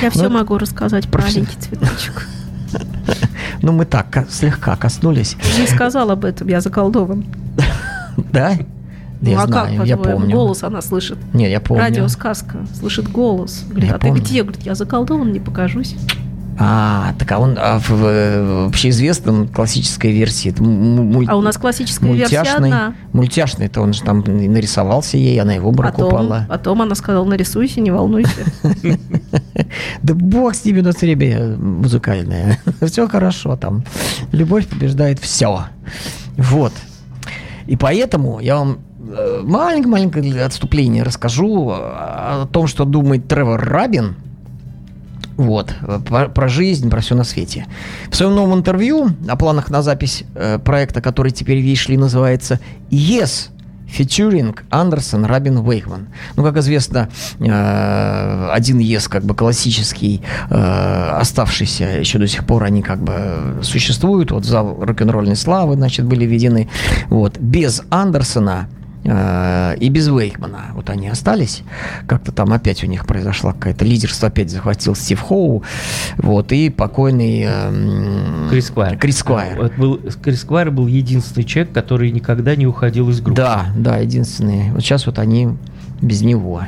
Я 0.00 0.08
все 0.10 0.20
это- 0.20 0.30
могу 0.30 0.56
рассказать 0.56 1.08
про 1.08 1.20
маленький 1.22 1.56
цветочек. 1.58 2.26
Ну, 3.60 3.72
мы 3.72 3.84
так 3.86 4.26
слегка 4.30 4.76
коснулись. 4.76 5.36
Не 5.58 5.66
сказал 5.66 6.10
об 6.10 6.24
этом, 6.24 6.48
я 6.48 6.60
заколдован. 6.60 7.24
Да? 8.32 8.56
Ну 9.20 9.30
я 9.30 9.42
а 9.42 9.46
знаю, 9.46 9.78
как, 9.78 9.86
я 9.86 9.96
помню. 9.96 10.34
голос 10.36 10.62
она 10.62 10.82
слышит? 10.82 11.18
Не, 11.32 11.50
я 11.50 11.60
помню. 11.60 11.82
Радиосказка. 11.84 12.58
Слышит 12.78 13.10
голос. 13.10 13.64
Говорит, 13.68 13.90
Я 13.90 13.96
а 13.96 13.98
ты 13.98 14.08
помню. 14.08 14.22
где? 14.22 14.42
Говорит, 14.42 14.62
я 14.62 14.74
заколдован, 14.74 15.32
не 15.32 15.40
покажусь. 15.40 15.96
А, 16.56 17.14
так 17.18 17.32
а 17.32 17.38
он 17.40 17.56
а 17.58 17.80
в, 17.80 17.88
в 17.90 18.66
общеизвестном 18.68 19.48
классической 19.48 20.12
версии. 20.12 20.52
это 20.52 20.62
муль- 20.62 21.26
А 21.28 21.36
у 21.36 21.40
нас 21.40 21.56
классическая 21.56 22.12
версия 22.12 22.38
мультяшный, 22.38 22.68
одна. 22.68 22.94
мультяшный, 23.12 23.68
то 23.68 23.80
он 23.80 23.92
же 23.92 24.02
там 24.02 24.20
нарисовался 24.20 25.16
ей, 25.16 25.40
она 25.40 25.54
его 25.54 25.70
обморок 25.70 25.96
Потом, 25.96 26.08
упала. 26.08 26.46
потом 26.48 26.82
она 26.82 26.94
сказала, 26.94 27.24
нарисуйся, 27.24 27.80
не 27.80 27.90
волнуйся. 27.90 28.30
Да 30.02 30.14
бог 30.14 30.54
с 30.54 30.64
ними, 30.64 30.80
у 30.80 30.84
нас 30.84 31.00
время 31.00 31.56
музыкальное. 31.56 32.60
Все 32.86 33.08
хорошо 33.08 33.56
там. 33.56 33.84
Любовь 34.30 34.68
побеждает 34.68 35.18
все. 35.18 35.64
Вот. 36.36 36.72
И 37.66 37.76
поэтому 37.76 38.40
я 38.40 38.56
вам 38.56 38.78
маленькое-маленькое 39.42 40.44
отступление 40.44 41.02
расскажу 41.02 41.70
о 41.70 42.46
том, 42.50 42.66
что 42.66 42.84
думает 42.84 43.28
Тревор 43.28 43.60
Рабин. 43.60 44.16
Вот, 45.36 45.74
э, 45.82 46.00
про, 46.06 46.28
про 46.28 46.48
жизнь, 46.48 46.90
про 46.90 47.00
все 47.00 47.14
на 47.14 47.24
свете. 47.24 47.66
В 48.08 48.16
своем 48.16 48.34
новом 48.34 48.58
интервью 48.58 49.10
о 49.28 49.36
планах 49.36 49.68
на 49.68 49.82
запись 49.82 50.24
э, 50.34 50.58
проекта, 50.58 51.00
который 51.00 51.32
теперь, 51.32 51.58
видишь 51.58 51.88
ли, 51.88 51.96
называется 51.96 52.60
«Yes», 52.90 53.50
featuring 53.98 54.56
Андерсон, 54.70 55.24
Рабин, 55.24 55.62
Вейхман. 55.62 56.08
Ну, 56.36 56.42
как 56.42 56.56
известно, 56.58 57.08
э, 57.38 58.48
один 58.52 58.78
ЕС, 58.78 59.08
как 59.08 59.24
бы 59.24 59.34
классический, 59.34 60.22
э, 60.50 61.10
оставшийся 61.20 61.84
еще 61.84 62.18
до 62.18 62.26
сих 62.26 62.44
пор, 62.46 62.64
они 62.64 62.82
как 62.82 63.00
бы 63.02 63.60
существуют. 63.62 64.30
Вот 64.30 64.44
в 64.44 64.48
зал 64.48 64.78
рок-н-ролльной 64.80 65.36
славы, 65.36 65.74
значит, 65.74 66.06
были 66.06 66.24
введены. 66.24 66.68
Вот. 67.08 67.38
Без 67.38 67.82
Андерсона 67.90 68.68
э, 68.68 68.83
и 69.04 69.88
без 69.90 70.08
Вейхмана. 70.08 70.70
Вот 70.74 70.88
они 70.90 71.08
остались. 71.08 71.62
Как-то 72.06 72.32
там 72.32 72.52
опять 72.52 72.82
у 72.84 72.86
них 72.86 73.06
произошла 73.06 73.52
какая-то 73.52 73.84
лидерство, 73.84 74.28
опять 74.28 74.50
захватил 74.50 74.94
Стив 74.94 75.20
Хоу. 75.20 75.62
Вот, 76.16 76.52
и 76.52 76.70
покойный 76.70 77.42
эм, 77.42 78.48
Крис 78.50 78.68
Сквайр. 78.68 78.96
Крис 78.96 79.18
Сквайр. 79.18 79.60
Вот 79.60 79.74
был, 79.76 80.00
Крис 80.22 80.40
Сквайр 80.40 80.70
был 80.70 80.86
единственный 80.86 81.44
человек, 81.44 81.72
который 81.72 82.10
никогда 82.10 82.56
не 82.56 82.66
уходил 82.66 83.10
из 83.10 83.20
группы. 83.20 83.40
Да, 83.42 83.66
да, 83.76 83.98
единственные. 83.98 84.72
Вот 84.72 84.80
сейчас 84.82 85.06
вот 85.06 85.18
они 85.18 85.50
без 86.00 86.22
него. 86.22 86.62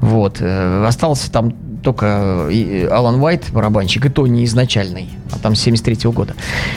Вот. 0.00 0.38
э, 0.40 0.84
Остался 0.86 1.30
там 1.32 1.52
только 1.82 2.48
и- 2.50 2.84
Алан 2.90 3.20
Уайт, 3.22 3.46
барабанщик, 3.52 4.06
и 4.06 4.08
то 4.08 4.26
не 4.26 4.44
изначальный, 4.44 5.08
а 5.32 5.38
там 5.38 5.54
с 5.54 5.60
73 5.60 6.10
года. 6.10 6.34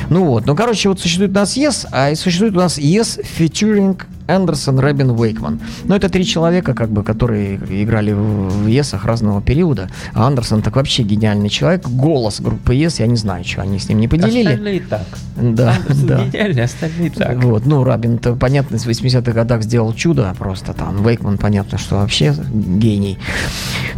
Ну 0.09 0.25
вот. 0.25 0.45
Ну, 0.45 0.55
короче, 0.55 0.89
вот 0.89 0.99
существует 0.99 1.31
у 1.31 1.35
нас 1.35 1.57
Yes, 1.57 1.87
а 1.91 2.11
и 2.11 2.15
существует 2.15 2.53
у 2.55 2.59
нас 2.59 2.77
Yes 2.77 3.23
featuring 3.37 4.01
Эндерсон, 4.31 4.79
Рэбин, 4.79 5.11
Уэйкман. 5.11 5.59
Ну, 5.83 5.95
это 5.95 6.09
три 6.09 6.25
человека, 6.25 6.73
как 6.73 6.89
бы, 6.89 7.03
которые 7.03 7.55
играли 7.55 8.13
в 8.13 8.67
Есах 8.67 9.05
разного 9.05 9.41
периода. 9.41 9.89
А 10.13 10.27
Андерсон 10.27 10.61
так 10.61 10.75
вообще 10.75 11.03
гениальный 11.03 11.49
человек. 11.49 11.87
Голос 11.87 12.39
группы 12.39 12.75
Yes, 12.75 12.95
я 12.99 13.07
не 13.07 13.17
знаю, 13.17 13.43
что 13.43 13.61
они 13.61 13.79
с 13.79 13.89
ним 13.89 13.99
не 13.99 14.07
поделили. 14.07 14.47
Остальные 14.47 14.79
так. 14.81 15.07
Да, 15.35 15.75
Андерсон 15.75 16.07
да. 16.07 16.25
гениальный, 16.25 16.63
остальные 16.63 17.11
так. 17.11 17.43
Вот, 17.43 17.65
ну, 17.65 17.83
Рабин-то, 17.83 18.35
понятно, 18.35 18.77
в 18.77 18.87
80-х 18.87 19.31
годах 19.31 19.63
сделал 19.63 19.93
чудо 19.93 20.33
просто 20.37 20.73
там. 20.73 21.03
Вейкман, 21.03 21.37
понятно, 21.37 21.77
что 21.77 21.95
вообще 21.95 22.33
гений. 22.53 23.17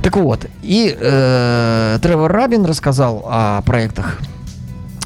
Так 0.02 0.18
вот, 0.18 0.48
и 0.62 0.96
э, 1.00 2.00
Тревор 2.02 2.32
Рабин 2.32 2.66
рассказал 2.66 3.26
о 3.26 3.62
проектах 3.62 4.20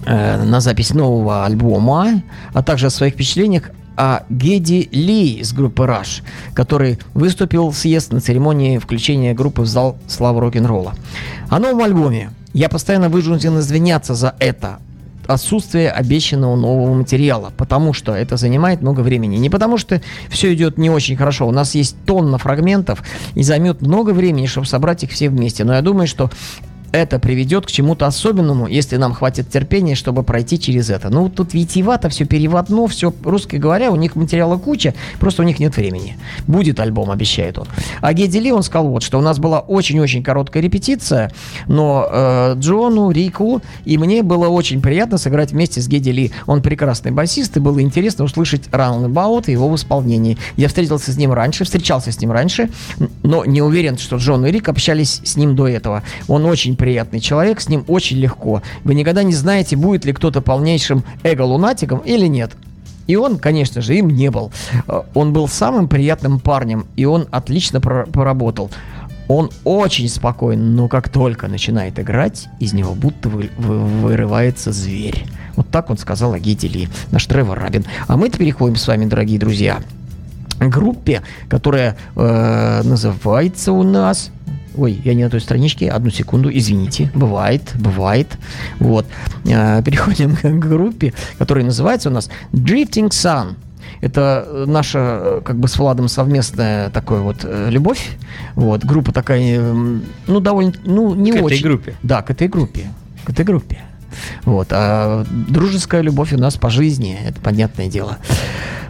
э, 0.08 0.43
на 0.43 0.60
запись 0.62 0.93
нового 0.93 1.46
альбома, 1.46 2.24
а 2.54 2.63
также 2.63 2.88
о 2.88 2.89
своих 2.89 3.13
впечатлениях 3.13 3.72
о 3.98 4.22
Геди 4.30 4.88
Ли 4.91 5.39
из 5.39 5.54
группы 5.54 5.84
Rush, 5.84 6.22
который 6.54 7.00
выступил 7.15 7.72
в 7.72 7.76
съезд 7.76 8.13
на 8.13 8.22
церемонии 8.22 8.78
включения 8.78 9.34
группы 9.34 9.63
в 9.63 9.65
зал 9.65 9.98
славы 10.08 10.39
рок-н-ролла. 10.39 10.93
О 11.50 11.60
новом 11.60 11.84
альбоме. 11.84 12.30
Я 12.54 12.70
постоянно 12.70 13.10
вынужден 13.10 13.60
извиняться 13.60 14.13
за 14.13 14.36
это, 14.39 14.80
отсутствие 15.28 15.91
обещанного 15.91 16.56
нового 16.56 16.93
материала, 16.93 17.52
потому 17.58 17.93
что 17.93 18.15
это 18.15 18.38
занимает 18.38 18.82
много 18.82 19.02
времени. 19.02 19.38
Не 19.38 19.50
потому 19.50 19.78
что 19.78 20.02
все 20.30 20.54
идет 20.54 20.78
не 20.78 20.89
очень 20.89 21.17
хорошо. 21.17 21.48
У 21.48 21.52
нас 21.52 21.76
есть 21.76 21.98
тонна 22.06 22.38
фрагментов 22.38 23.04
и 23.36 23.43
займет 23.43 23.82
много 23.82 24.12
времени, 24.12 24.48
чтобы 24.48 24.67
собрать 24.67 25.04
их 25.04 25.12
все 25.12 25.30
вместе. 25.30 25.63
Но 25.63 25.74
я 25.74 25.82
думаю, 25.82 26.08
что 26.08 26.32
это 26.97 27.19
приведет 27.19 27.65
к 27.65 27.71
чему-то 27.71 28.05
особенному, 28.07 28.67
если 28.67 28.97
нам 28.97 29.13
хватит 29.13 29.49
терпения, 29.49 29.95
чтобы 29.95 30.23
пройти 30.23 30.60
через 30.60 30.89
это. 30.89 31.10
Ну, 31.10 31.29
тут 31.29 31.53
витиевато, 31.53 32.10
все 32.10 32.25
переводно, 32.25 32.88
все, 32.88 33.13
русски 33.23 33.55
говоря, 33.57 33.91
у 33.91 33.95
них 33.95 34.15
материала 34.15 34.57
куча, 34.57 34.93
просто 35.19 35.43
у 35.43 35.45
них 35.45 35.60
нет 35.60 35.75
времени. 35.77 36.17
Будет 36.47 36.79
альбом, 36.79 37.12
обещает 37.12 37.57
он. 37.57 37.67
А 38.01 38.13
Геди 38.13 38.38
Ли, 38.38 38.51
он 38.51 38.63
сказал 38.63 38.89
вот, 38.89 39.03
что 39.03 39.17
у 39.17 39.21
нас 39.21 39.39
была 39.39 39.60
очень-очень 39.60 40.23
короткая 40.23 40.63
репетиция, 40.63 41.31
но 41.67 42.07
э, 42.12 42.55
Джону, 42.57 43.12
Рику 43.12 43.62
и 43.86 43.97
мне 43.97 44.23
было 44.23 44.47
очень 44.47 44.81
приятно 44.81 45.17
сыграть 45.17 45.51
вместе 45.51 45.81
с 45.81 45.88
Геди 45.88 46.10
Ли. 46.10 46.31
Он 46.45 46.62
прекрасный 46.62 47.12
басист, 47.12 47.57
и 47.57 47.60
было 47.60 47.81
интересно 47.81 48.25
услышать 48.25 48.67
Roundabout 48.71 49.45
и 49.47 49.51
его 49.51 49.69
в 49.69 49.75
исполнении. 49.75 50.38
Я 50.55 50.67
встретился 50.67 51.12
с 51.12 51.17
ним 51.17 51.33
раньше, 51.33 51.63
встречался 51.63 52.12
с 52.12 52.19
ним 52.19 52.31
раньше, 52.31 52.69
но 53.23 53.45
не 53.45 53.62
уверен, 53.62 53.97
что 53.97 54.17
Джон 54.17 54.45
и 54.45 54.51
Рик 54.51 54.69
общались 54.69 55.21
с 55.23 55.36
ним 55.36 55.55
до 55.55 55.67
этого. 55.67 56.03
Он 56.27 56.45
очень 56.45 56.75
приятный 56.75 56.87
человек, 57.21 57.60
с 57.62 57.69
ним 57.69 57.84
очень 57.88 58.17
легко. 58.17 58.62
Вы 58.84 58.95
никогда 58.95 59.23
не 59.23 59.34
знаете, 59.34 59.76
будет 59.76 60.06
ли 60.06 60.13
кто-то 60.13 60.41
полнейшим 60.41 61.04
эго-лунатиком 61.23 62.00
или 62.00 62.28
нет. 62.28 62.52
И 63.08 63.15
он, 63.15 63.38
конечно 63.39 63.82
же, 63.82 63.95
им 63.95 64.10
не 64.10 64.30
был. 64.30 64.52
Э, 64.88 65.02
Он 65.13 65.32
был 65.34 65.47
самым 65.47 65.88
приятным 65.88 66.39
парнем, 66.39 66.88
и 66.97 67.06
он 67.06 67.28
отлично 67.32 67.80
поработал. 67.80 68.69
Он 69.30 69.50
очень 69.63 70.08
спокоен, 70.10 70.76
но 70.76 70.88
как 70.88 71.10
только 71.10 71.47
начинает 71.47 72.00
играть, 72.00 72.47
из 72.60 72.73
него 72.73 72.93
будто 72.95 73.30
вы- 73.30 73.50
вы- 73.58 73.80
вырывается 73.80 74.71
зверь. 74.71 75.26
Вот 75.56 75.67
так 75.69 75.89
он 75.89 75.97
сказал 75.97 76.34
о 76.34 76.39
Гите 76.39 76.67
Ли, 76.67 76.88
наш 77.12 77.26
Тревор 77.26 77.60
Рабин. 77.60 77.86
А 78.08 78.15
мы 78.15 78.30
переходим 78.30 78.76
с 78.76 78.88
вами, 78.88 79.06
дорогие 79.06 79.39
друзья, 79.39 79.80
к 80.60 80.67
группе, 80.67 81.23
которая 81.50 81.97
э, 82.15 82.82
называется 82.84 83.71
у 83.71 83.84
нас... 83.84 84.32
Ой, 84.78 85.02
я 85.04 85.13
не 85.13 85.24
на 85.24 85.30
той 85.30 85.42
страничке, 85.42 85.90
одну 85.90 86.10
секунду, 86.12 86.50
извините, 86.52 87.12
бывает, 87.16 87.62
бывает. 87.76 88.38
Вот, 88.80 89.06
Э, 89.50 89.82
переходим 89.84 90.36
к 90.42 90.68
группе, 90.68 91.13
которая 91.38 91.66
называется 91.66 92.10
у 92.10 92.12
нас 92.12 92.30
Drifting 92.54 93.10
Sun. 93.10 93.56
Это 94.02 94.46
э, 94.46 94.66
наша, 94.68 95.00
э, 95.00 95.42
как 95.44 95.58
бы 95.58 95.68
с 95.68 95.78
Владом 95.78 96.08
совместная 96.08 96.90
такая 96.90 97.20
вот 97.20 97.46
любовь. 97.70 98.12
Вот, 98.56 98.84
группа 98.84 99.12
такая, 99.12 99.60
ну, 100.28 100.40
довольно, 100.40 100.74
ну, 100.84 101.16
не 101.16 101.32
К 101.32 101.36
этой 101.36 101.44
очень. 101.44 101.63
группе. 101.63 101.96
Да, 102.04 102.22
к 102.22 102.32
этой 102.32 102.48
группе. 102.48 102.88
К 103.26 103.30
этой 103.30 103.46
группе. 103.46 103.80
Вот. 104.46 104.67
А 104.72 105.26
дружеская 105.30 106.02
любовь 106.02 106.34
у 106.34 106.38
нас 106.38 106.56
по 106.56 106.70
жизни, 106.70 107.17
это 107.26 107.39
понятное 107.41 107.88
дело. 107.88 108.17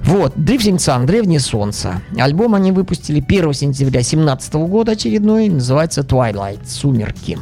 Вот, 0.04 0.36
Drifting 0.38 0.78
Sun, 0.78 1.06
Древнее 1.06 1.42
Солнце. 1.42 2.02
Альбом 2.18 2.56
они 2.56 2.72
выпустили 2.72 3.20
1 3.20 3.54
сентября 3.54 4.00
2017 4.00 4.54
года 4.54 4.94
очередной, 4.94 5.50
называется 5.50 6.02
Twilight, 6.02 6.66
Сумерки. 6.66 7.38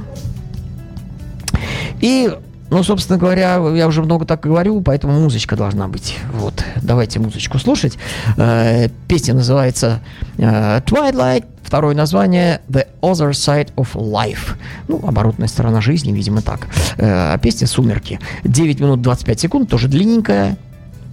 И, 2.01 2.31
ну, 2.75 2.83
собственно 2.83 3.17
говоря, 3.17 3.55
я 3.73 3.87
уже 3.87 4.01
много 4.03 4.25
так 4.25 4.41
говорю, 4.41 4.81
поэтому 4.81 5.17
музычка 5.17 5.55
должна 5.55 5.87
быть. 5.87 6.17
Вот, 6.33 6.61
давайте 6.81 7.19
музычку 7.21 7.57
слушать. 7.57 7.97
Э, 8.35 8.89
Песня 9.07 9.33
называется 9.33 10.01
э, 10.37 10.81
Twilight, 10.81 11.45
второе 11.63 11.95
название 11.95 12.59
The 12.67 12.85
Other 13.01 13.29
Side 13.29 13.73
of 13.75 13.93
Life. 13.93 14.57
Ну, 14.89 14.99
оборотная 15.07 15.47
сторона 15.47 15.79
жизни, 15.79 16.11
видимо, 16.11 16.41
так. 16.41 16.67
Э, 16.97 17.33
А 17.33 17.37
песня 17.37 17.65
«Сумерки». 17.65 18.19
9 18.43 18.81
минут 18.81 19.01
25 19.01 19.39
секунд, 19.39 19.69
тоже 19.69 19.87
длинненькая. 19.87 20.57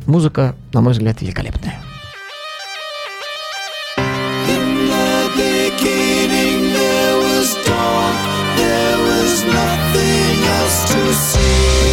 Музыка, 0.07 0.57
на 0.73 0.81
мой 0.81 0.95
взгляд, 0.95 1.23
великолепная. 1.23 1.79
To 10.73 11.13
see. 11.13 11.92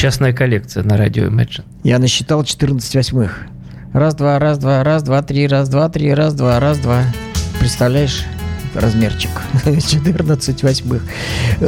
Частная 0.00 0.32
коллекция 0.32 0.82
на 0.82 0.96
радио 0.96 1.26
Imagine. 1.26 1.62
Я 1.84 1.98
насчитал 1.98 2.42
14 2.42 2.94
восьмых. 2.96 3.42
Раз, 3.92 4.14
два, 4.14 4.38
раз, 4.38 4.56
два, 4.56 4.82
раз, 4.82 5.02
два, 5.02 5.22
три, 5.22 5.46
раз, 5.46 5.68
два, 5.68 5.90
три, 5.90 6.14
раз, 6.14 6.32
два, 6.32 6.58
раз, 6.58 6.78
два. 6.78 7.04
Представляешь? 7.58 8.24
размерчик 8.72 9.30
14 9.64 10.62
восьмых. 10.62 11.02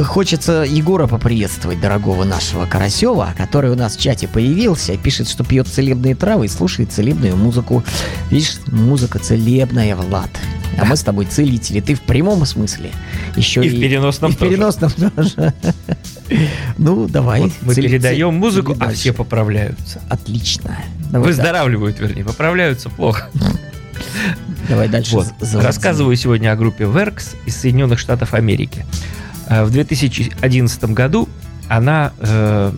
Хочется 0.03 0.63
Егора 0.67 1.05
поприветствовать, 1.05 1.79
дорогого 1.79 2.23
нашего 2.23 2.65
Карасева, 2.65 3.35
который 3.37 3.69
у 3.69 3.75
нас 3.75 3.97
в 3.97 3.99
чате 3.99 4.27
появился, 4.27 4.97
пишет, 4.97 5.29
что 5.29 5.43
пьет 5.43 5.67
целебные 5.67 6.15
травы 6.15 6.45
и 6.45 6.49
слушает 6.49 6.91
целебную 6.91 7.35
музыку. 7.35 7.83
Видишь, 8.31 8.57
музыка 8.65 9.19
целебная, 9.19 9.95
Влад. 9.95 10.31
А 10.77 10.85
мы 10.85 10.95
с 10.95 11.01
тобой 11.03 11.25
целители. 11.25 11.79
Ты 11.79 11.93
в 11.95 12.01
прямом 12.01 12.45
смысле. 12.45 12.91
Еще 13.35 13.63
И 13.65 13.69
в 13.69 13.79
переносном 13.79 14.31
и 14.31 14.33
в 14.35 14.37
переносном 14.37 14.91
тоже. 14.91 15.53
Ну, 16.77 17.07
давай. 17.07 17.41
Вот 17.41 17.51
мы 17.61 17.73
цели- 17.75 17.87
передаем 17.87 18.29
цели 18.31 18.39
музыку, 18.39 18.75
а 18.79 18.89
все 18.91 19.13
поправляются. 19.13 20.01
Отлично. 20.09 20.77
Давай, 21.11 21.27
Выздоравливают, 21.27 21.99
вернее, 21.99 22.23
поправляются 22.23 22.89
плохо. 22.89 23.29
да- 23.33 23.51
давай 24.69 24.87
дальше. 24.89 25.15
Вот. 25.15 25.27
Рассказываю 25.53 26.15
сегодня 26.15 26.51
о 26.51 26.55
группе 26.55 26.85
Verx 26.85 27.35
из 27.45 27.55
Соединенных 27.57 27.99
Штатов 27.99 28.33
Америки. 28.33 28.85
Э, 29.47 29.63
В 29.63 29.71
2011 29.71 30.93
году 30.93 31.29
она 31.67 32.13
э, 32.19 32.71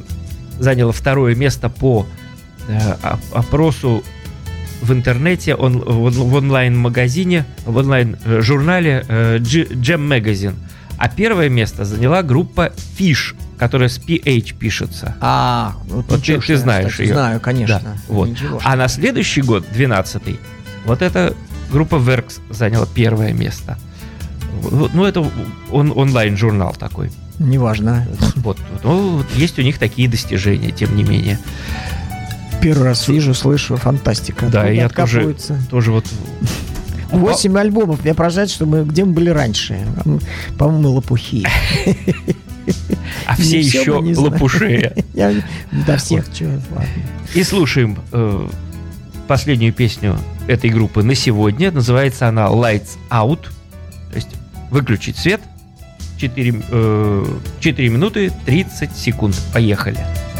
заняла 0.59 0.91
второе 0.91 1.35
место 1.35 1.69
по 1.69 2.05
э, 2.67 2.93
оп- 3.03 3.19
опросу 3.33 4.03
в 4.85 4.93
интернете, 4.93 5.55
он, 5.55 5.79
в 5.79 6.03
он- 6.03 6.13
в 6.13 6.33
онлайн-магазине, 6.35 7.45
в 7.65 7.75
онлайн-журнале 7.77 9.05
э, 9.07 9.37
G- 9.39 9.65
Gem 9.65 10.07
Magazine. 10.07 10.53
А 10.97 11.09
первое 11.09 11.49
место 11.49 11.83
заняла 11.85 12.23
группа 12.23 12.71
Fish, 12.97 13.35
которая 13.57 13.89
с 13.89 13.99
PH 13.99 14.53
пишется. 14.57 15.15
А, 15.19 15.73
вот, 15.89 16.05
Вот 16.09 16.23
ты- 16.23 16.39
ты 16.39 16.55
знаешь 16.57 16.91
кстати, 16.91 17.07
её. 17.07 17.15
Знаю, 17.15 17.39
конечно. 17.41 17.81
Да, 17.83 17.95
вот. 18.07 18.29
Ничего, 18.29 18.59
А 18.63 18.75
на 18.75 18.87
следующий 18.87 19.41
год, 19.41 19.65
12-й, 19.75 20.39
вот 20.85 21.01
эта 21.01 21.33
группа 21.71 21.95
Verx 21.95 22.39
заняла 22.49 22.85
первое 22.93 23.33
место. 23.33 23.77
Ну, 24.71 25.03
это 25.03 25.25
он, 25.71 25.91
онлайн-журнал 25.95 26.75
такой. 26.79 27.11
Неважно. 27.39 28.07
Вот. 28.37 28.57
Ну, 28.83 29.17
вот 29.17 29.25
есть 29.35 29.59
у 29.59 29.61
них 29.61 29.77
такие 29.77 30.07
достижения, 30.07 30.71
тем 30.71 30.95
не 30.95 31.03
менее. 31.03 31.37
Первый 32.65 32.85
раз 32.85 33.07
вижу, 33.07 33.35
слышу, 33.35 33.75
фантастика. 33.75 34.47
Да, 34.47 34.61
Откуда 34.61 34.73
я 34.73 34.89
тоже, 34.89 35.35
тоже 35.69 35.91
вот... 35.91 36.03
Восемь 37.11 37.55
альбомов. 37.59 38.03
Мне 38.03 38.15
поражает, 38.15 38.49
что 38.49 38.65
мы 38.65 38.83
где 38.83 39.05
мы 39.05 39.13
были 39.13 39.29
раньше. 39.29 39.85
По-моему, 40.57 40.89
лопухи. 40.93 41.45
А 43.27 43.35
все 43.35 43.59
еще. 43.59 44.03
Я 45.13 45.33
до 45.85 45.97
всех. 45.97 46.25
И 47.35 47.43
слушаем 47.43 47.99
э, 48.11 48.47
последнюю 49.27 49.71
песню 49.71 50.17
этой 50.47 50.71
группы 50.71 51.03
на 51.03 51.13
сегодня. 51.13 51.71
Называется 51.71 52.27
она 52.27 52.47
Lights 52.47 52.97
Out. 53.11 53.41
То 54.09 54.15
есть 54.15 54.29
выключить 54.71 55.17
свет. 55.17 55.41
4, 56.17 56.63
4 57.59 57.89
минуты 57.89 58.31
30 58.47 58.97
секунд. 58.97 59.39
Поехали. 59.53 59.99
Lights 59.99 60.34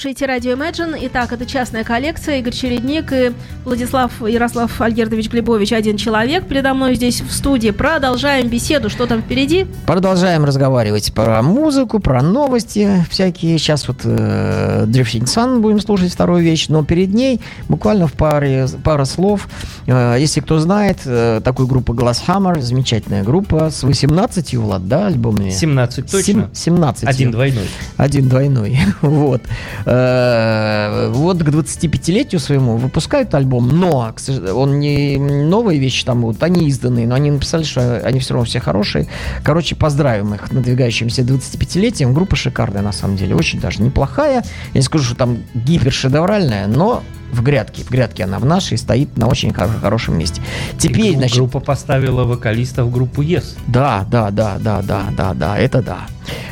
слушаете 0.00 0.24
радио 0.24 0.52
Imagine. 0.52 0.96
Итак, 1.02 1.30
это 1.30 1.44
частная 1.44 1.84
коллекция. 1.84 2.38
Игорь 2.38 2.54
Чередник 2.54 3.12
и 3.12 3.32
Владислав 3.66 4.10
Ярослав 4.26 4.80
Альгердович 4.80 5.28
Глебович 5.28 5.74
«Один 5.74 5.98
человек». 5.98 6.46
Передо 6.48 6.72
мной 6.72 6.94
здесь 6.94 7.20
в 7.20 7.30
студии. 7.30 7.68
Продолжаем 7.68 8.48
беседу. 8.48 8.88
Что 8.88 9.04
там 9.04 9.20
впереди? 9.20 9.66
Продолжаем 9.86 10.46
разговаривать 10.46 11.12
про 11.12 11.42
музыку, 11.42 12.00
про 12.00 12.22
новости 12.22 13.04
всякие. 13.10 13.58
Сейчас 13.58 13.88
вот 13.88 13.98
э, 14.04 14.86
Drifting 14.86 15.24
Sun 15.24 15.60
будем 15.60 15.80
слушать 15.80 16.14
вторую 16.14 16.42
вещь, 16.42 16.68
но 16.68 16.82
перед 16.82 17.12
ней 17.12 17.38
буквально 17.68 18.06
в 18.06 18.14
паре, 18.14 18.68
пара 18.82 19.04
слов. 19.04 19.50
Э, 19.86 20.16
если 20.18 20.40
кто 20.40 20.60
знает, 20.60 21.00
э, 21.04 21.42
такую 21.44 21.68
группу 21.68 21.92
Glasshammer, 21.92 22.58
замечательная 22.62 23.22
группа 23.22 23.68
с 23.68 23.82
18, 23.82 24.54
Влад, 24.54 24.88
да, 24.88 25.08
альбомами? 25.08 25.50
17 25.50 26.10
точно. 26.10 26.22
Сем- 26.22 26.50
17. 26.54 27.04
Один 27.04 27.32
двойной. 27.32 27.68
Один 27.98 28.30
двойной. 28.30 28.78
вот. 29.02 29.42
Э, 29.90 31.10
Вот 31.12 31.38
к 31.42 31.48
25-летию 31.48 32.38
своему 32.40 32.76
выпускают 32.76 33.34
альбом, 33.34 33.68
но 33.68 34.12
он 34.54 34.78
не 34.78 35.16
новые 35.18 35.80
вещи 35.80 36.04
там 36.04 36.22
вот, 36.22 36.42
они 36.42 36.68
изданные, 36.68 37.06
но 37.08 37.16
они 37.16 37.30
написали, 37.30 37.64
что 37.64 37.98
они 38.04 38.20
все 38.20 38.34
равно 38.34 38.44
все 38.46 38.60
хорошие. 38.60 39.08
Короче, 39.42 39.74
поздравим 39.74 40.34
их 40.34 40.52
надвигающимся 40.52 41.22
25-летием. 41.22 42.12
Группа 42.14 42.36
шикарная, 42.36 42.82
на 42.82 42.92
самом 42.92 43.16
деле, 43.16 43.34
очень 43.34 43.60
даже 43.60 43.82
неплохая. 43.82 44.44
Я 44.74 44.78
не 44.78 44.82
скажу, 44.82 45.04
что 45.04 45.16
там 45.16 45.38
гипершедевральная, 45.54 46.66
но 46.68 47.02
в 47.32 47.42
грядке, 47.42 47.82
в 47.82 47.90
грядке 47.90 48.24
она 48.24 48.38
в 48.38 48.44
нашей 48.44 48.78
стоит 48.78 49.16
на 49.16 49.26
очень 49.28 49.52
хор- 49.52 49.70
хорошем 49.80 50.18
месте. 50.18 50.40
Теперь, 50.78 51.06
И 51.12 51.16
значит, 51.16 51.36
группа 51.36 51.60
поставила 51.60 52.24
вокалиста 52.24 52.84
в 52.84 52.90
группу 52.92 53.22
Yes. 53.22 53.56
да, 53.66 54.04
да, 54.10 54.30
да, 54.30 54.58
да, 54.60 54.82
да, 54.82 55.04
да, 55.16 55.34
да, 55.34 55.58
это 55.58 55.82
да. 55.82 55.98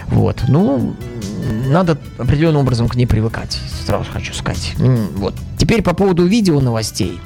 Вот, 0.08 0.42
ну, 0.48 0.94
надо 1.66 1.98
определенным 2.18 2.62
образом 2.62 2.88
к 2.88 2.94
ней 2.94 3.06
привыкать, 3.06 3.58
сразу 3.86 4.10
хочу 4.10 4.34
сказать. 4.34 4.74
Вот. 5.16 5.34
Теперь 5.56 5.82
по 5.82 5.94
поводу 5.94 6.26
видео 6.26 6.60
новостей. 6.60 7.20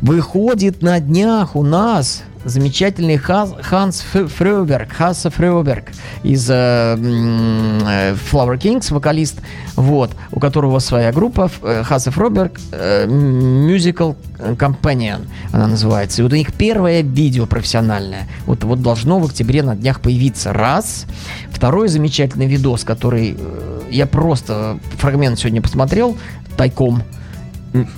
Выходит 0.00 0.82
на 0.82 1.00
днях 1.00 1.56
у 1.56 1.62
нас 1.62 2.22
замечательный 2.44 3.16
Хас- 3.16 3.54
Ханс 3.62 4.04
Фрёберг, 4.12 4.92
Хасса 4.92 5.30
Фрёберг 5.30 5.84
из 6.22 6.48
э, 6.50 6.54
э, 6.54 8.14
Flower 8.14 8.58
Kings, 8.58 8.92
вокалист, 8.92 9.40
вот, 9.76 10.10
у 10.32 10.40
которого 10.40 10.78
своя 10.78 11.12
группа, 11.12 11.50
э, 11.62 11.82
Хасса 11.84 12.10
Фрёберг 12.10 12.58
э, 12.72 13.06
Musical 13.06 14.16
Companion, 14.38 15.26
она 15.52 15.66
называется. 15.66 16.22
И 16.22 16.24
вот 16.24 16.32
у 16.32 16.36
них 16.36 16.52
первое 16.52 17.02
видео 17.02 17.46
профессиональное. 17.46 18.28
Вот, 18.46 18.64
вот 18.64 18.82
должно 18.82 19.18
в 19.18 19.26
октябре 19.26 19.62
на 19.62 19.74
днях 19.74 20.00
появиться. 20.00 20.52
Раз. 20.52 21.06
Второй 21.50 21.88
замечательный 21.88 22.46
видос, 22.46 22.84
который 22.84 23.36
э, 23.38 23.80
я 23.90 24.06
просто 24.06 24.78
фрагмент 24.98 25.38
сегодня 25.38 25.60
посмотрел 25.60 26.16
тайком. 26.56 27.02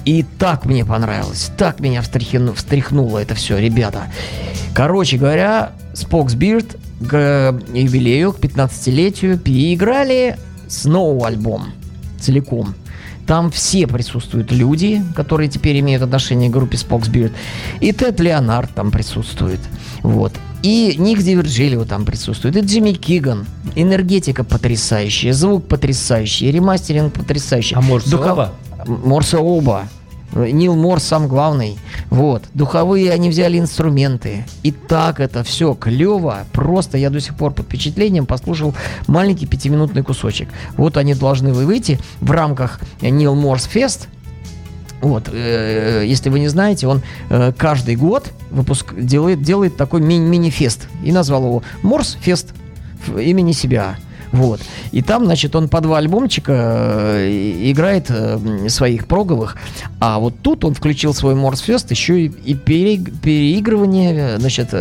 И 0.05 0.25
так 0.39 0.64
мне 0.64 0.85
понравилось, 0.85 1.51
так 1.57 1.81
меня 1.81 2.01
встряхну- 2.01 2.55
встряхнуло 2.55 3.18
это 3.18 3.35
все, 3.35 3.59
ребята. 3.59 4.05
Короче 4.75 5.16
говоря, 5.16 5.73
Споксбирд 5.95 6.77
к 7.09 7.55
юбилею, 7.73 8.33
к 8.33 8.39
15-летию 8.39 9.39
переиграли 9.39 10.37
снова 10.68 11.29
альбом 11.29 11.73
целиком. 12.18 12.75
Там 13.27 13.51
все 13.51 13.87
присутствуют 13.87 14.51
люди, 14.51 15.03
которые 15.14 15.49
теперь 15.49 15.79
имеют 15.81 16.03
отношение 16.03 16.51
к 16.51 16.53
группе 16.53 16.77
Споксбирд. 16.77 17.33
И 17.81 17.93
Тед 17.93 18.18
Леонард 18.18 18.75
там 18.75 18.91
присутствует. 18.91 19.61
Вот. 20.03 20.33
И 20.62 20.97
Ник 20.99 21.23
Диверджилио 21.23 21.85
там 21.85 22.05
присутствует, 22.05 22.57
и 22.57 22.61
Джимми 22.61 22.93
Киган. 22.93 23.47
Энергетика 23.77 24.43
потрясающая, 24.45 25.33
звук 25.33 25.68
потрясающий, 25.68 26.51
ремастеринг 26.51 27.14
потрясающий. 27.14 27.77
А 27.77 27.81
может, 27.81 28.11
Духа-? 28.11 28.53
Морса 28.87 29.41
оба. 29.41 29.89
Нил 30.33 30.76
Морс 30.76 31.03
сам 31.03 31.26
главный. 31.26 31.76
Вот. 32.09 32.45
Духовые 32.55 33.11
они 33.11 33.31
взяли 33.31 33.59
инструменты. 33.59 34.45
И 34.62 34.70
так 34.70 35.18
это 35.18 35.43
все 35.43 35.74
клево. 35.74 36.45
Просто 36.53 36.99
я 36.99 37.11
до 37.11 37.20
сих 37.20 37.35
пор 37.35 37.53
под 37.53 37.66
впечатлением 37.66 38.26
послушал 38.26 38.74
маленький 39.09 39.47
пятиминутный 39.47 40.03
кусочек. 40.03 40.49
Вот 40.76 40.97
они 40.97 41.14
должны 41.14 41.53
вы 41.53 41.66
выйти 41.66 41.99
в 42.20 42.31
рамках 42.31 42.81
Нил 43.03 43.35
Морс 43.35 43.64
Фест. 43.64 44.09
Вот, 45.01 45.31
э, 45.33 46.05
если 46.07 46.28
вы 46.28 46.41
не 46.41 46.49
знаете, 46.49 46.87
он 46.87 47.01
э, 47.31 47.53
каждый 47.57 47.97
год 47.97 48.31
выпуск 48.51 48.95
делает, 48.95 49.43
делает 49.43 49.76
такой 49.76 50.03
ми- 50.03 50.18
мини-фест. 50.18 50.89
И 51.03 51.11
назвал 51.11 51.45
его 51.45 51.62
Морс 51.83 52.18
Фест 52.20 52.53
имени 53.09 53.53
себя. 53.53 53.97
Вот. 54.33 54.61
И 54.93 55.03
там, 55.03 55.24
значит, 55.24 55.57
он 55.57 55.68
по 55.68 55.81
два 55.81 55.99
альбомчика 55.99 56.53
э, 56.53 57.62
играет 57.70 58.07
э, 58.11 58.68
своих 58.68 59.07
проговых. 59.07 59.57
А 59.99 60.18
вот 60.18 60.35
тут 60.43 60.64
он 60.64 60.74
включил 60.74 61.14
свой 61.14 61.35
Морсфест 61.35 61.91
еще 61.91 62.22
и, 62.22 62.26
и 62.26 62.55
переиг- 62.55 63.12
переигрывание, 63.20 64.14
э, 64.14 64.39
значит, 64.39 64.72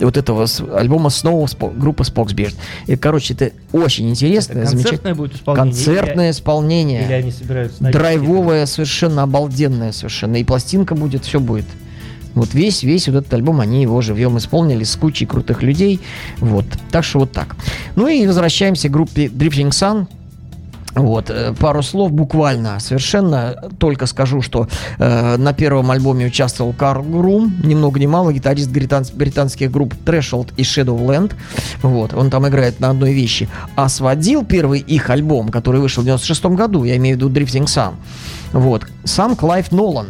вот 0.00 0.16
этого 0.16 0.46
альбома 0.74 1.10
снова 1.10 1.48
группы 1.74 2.04
Споксбирд. 2.04 2.54
И, 2.86 2.96
короче, 2.96 3.34
это 3.34 3.50
очень 3.72 4.08
интересно, 4.10 4.64
замечательно. 4.66 4.80
Концертное 4.80 5.14
будет 5.14 5.34
исполнение? 5.34 5.72
Концертное 5.72 6.30
исполнение. 6.30 7.00
Или, 7.00 7.06
или 7.06 7.14
они 7.14 7.32
собираются? 7.32 7.84
Драйвовая, 7.84 8.66
совершенно 8.66 9.22
обалденная 9.24 9.92
совершенно. 9.92 10.36
И 10.36 10.44
пластинка 10.44 10.94
будет, 10.94 11.24
все 11.24 11.40
будет. 11.40 11.66
Вот 12.34 12.54
весь, 12.54 12.82
весь 12.82 13.08
вот 13.08 13.16
этот 13.16 13.34
альбом, 13.34 13.60
они 13.60 13.82
его 13.82 14.00
живьем 14.00 14.38
исполнили 14.38 14.84
с 14.84 14.96
кучей 14.96 15.26
крутых 15.26 15.62
людей. 15.62 16.00
Вот. 16.38 16.64
Так 16.90 17.04
что 17.04 17.20
вот 17.20 17.32
так. 17.32 17.56
Ну 17.96 18.08
и 18.08 18.26
возвращаемся 18.26 18.88
к 18.88 18.92
группе 18.92 19.26
Drifting 19.26 19.70
Sun. 19.70 20.06
Вот, 20.94 21.30
э, 21.30 21.54
пару 21.58 21.82
слов 21.82 22.12
буквально, 22.12 22.78
совершенно 22.78 23.54
только 23.78 24.04
скажу, 24.04 24.42
что 24.42 24.68
э, 24.98 25.36
на 25.38 25.54
первом 25.54 25.90
альбоме 25.90 26.26
участвовал 26.26 26.74
Карл 26.74 27.02
Грум, 27.02 27.54
ни 27.64 27.74
много 27.74 27.98
ни 27.98 28.04
мало, 28.04 28.30
гитарист 28.30 28.70
британс- 28.70 29.10
британских 29.10 29.70
групп 29.70 29.94
Threshold 30.04 30.52
и 30.58 30.62
Shadowland, 30.62 31.32
вот, 31.82 32.12
он 32.12 32.28
там 32.28 32.46
играет 32.46 32.78
на 32.78 32.90
одной 32.90 33.14
вещи, 33.14 33.48
а 33.74 33.88
сводил 33.88 34.44
первый 34.44 34.80
их 34.80 35.08
альбом, 35.08 35.48
который 35.48 35.80
вышел 35.80 36.02
в 36.02 36.04
96 36.04 36.44
году, 36.56 36.84
я 36.84 36.96
имею 36.98 37.16
в 37.16 37.20
виду 37.20 37.30
Drifting 37.30 37.64
Sun, 37.64 37.94
вот, 38.52 38.86
сам 39.04 39.34
Клайв 39.34 39.72
Нолан, 39.72 40.08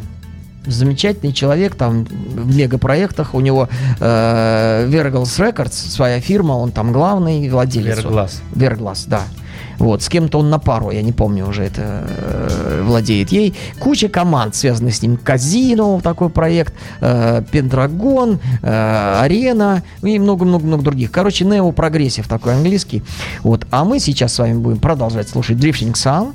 замечательный 0.66 1.32
человек 1.32 1.74
там 1.74 2.04
в 2.04 2.56
мегапроектах. 2.56 3.34
У 3.34 3.40
него 3.40 3.68
э, 4.00 4.88
Verglas 4.88 5.38
Records, 5.38 5.72
своя 5.72 6.20
фирма, 6.20 6.52
он 6.52 6.72
там 6.72 6.92
главный 6.92 7.48
владелец. 7.48 7.98
Verglass. 7.98 8.40
Верглас, 8.54 9.04
да. 9.06 9.22
Вот, 9.78 10.02
с 10.02 10.08
кем-то 10.08 10.38
он 10.38 10.48
на 10.48 10.60
пару, 10.60 10.90
я 10.90 11.02
не 11.02 11.12
помню 11.12 11.46
уже, 11.46 11.64
это 11.64 12.06
э, 12.06 12.82
владеет 12.84 13.32
ей. 13.32 13.54
Куча 13.80 14.08
команд, 14.08 14.54
связанных 14.54 14.94
с 14.94 15.02
ним. 15.02 15.16
Казино, 15.16 16.00
такой 16.00 16.28
проект, 16.28 16.74
э, 17.00 17.42
Пендрагон, 17.50 18.38
э, 18.62 19.20
Арена 19.20 19.82
и 20.02 20.18
много-много-много 20.18 20.84
других. 20.84 21.10
Короче, 21.10 21.44
неопрогрессив 21.44 22.28
такой 22.28 22.54
английский. 22.54 23.02
Вот, 23.42 23.66
а 23.70 23.84
мы 23.84 23.98
сейчас 23.98 24.34
с 24.34 24.38
вами 24.38 24.54
будем 24.54 24.78
продолжать 24.78 25.28
слушать 25.28 25.58
Drifting 25.58 25.94
Sun. 25.94 26.32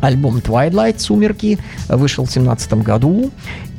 Альбом 0.00 0.38
Twilight 0.38 0.98
«Сумерки» 0.98 1.58
вышел 1.88 2.24
в 2.24 2.32
2017 2.32 2.74
году. 2.74 3.30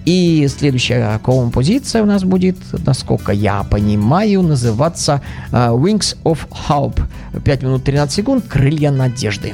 И 0.05 0.47
следующая 0.47 1.19
композиция 1.23 2.01
у 2.01 2.05
нас 2.05 2.23
будет, 2.23 2.57
насколько 2.85 3.31
я 3.31 3.63
понимаю, 3.63 4.41
называться 4.41 5.21
э, 5.51 5.55
Wings 5.55 6.17
of 6.23 6.39
Hope. 6.67 7.01
5 7.43 7.63
минут 7.63 7.83
13 7.83 8.15
секунд. 8.15 8.45
Крылья 8.47 8.91
надежды. 8.91 9.53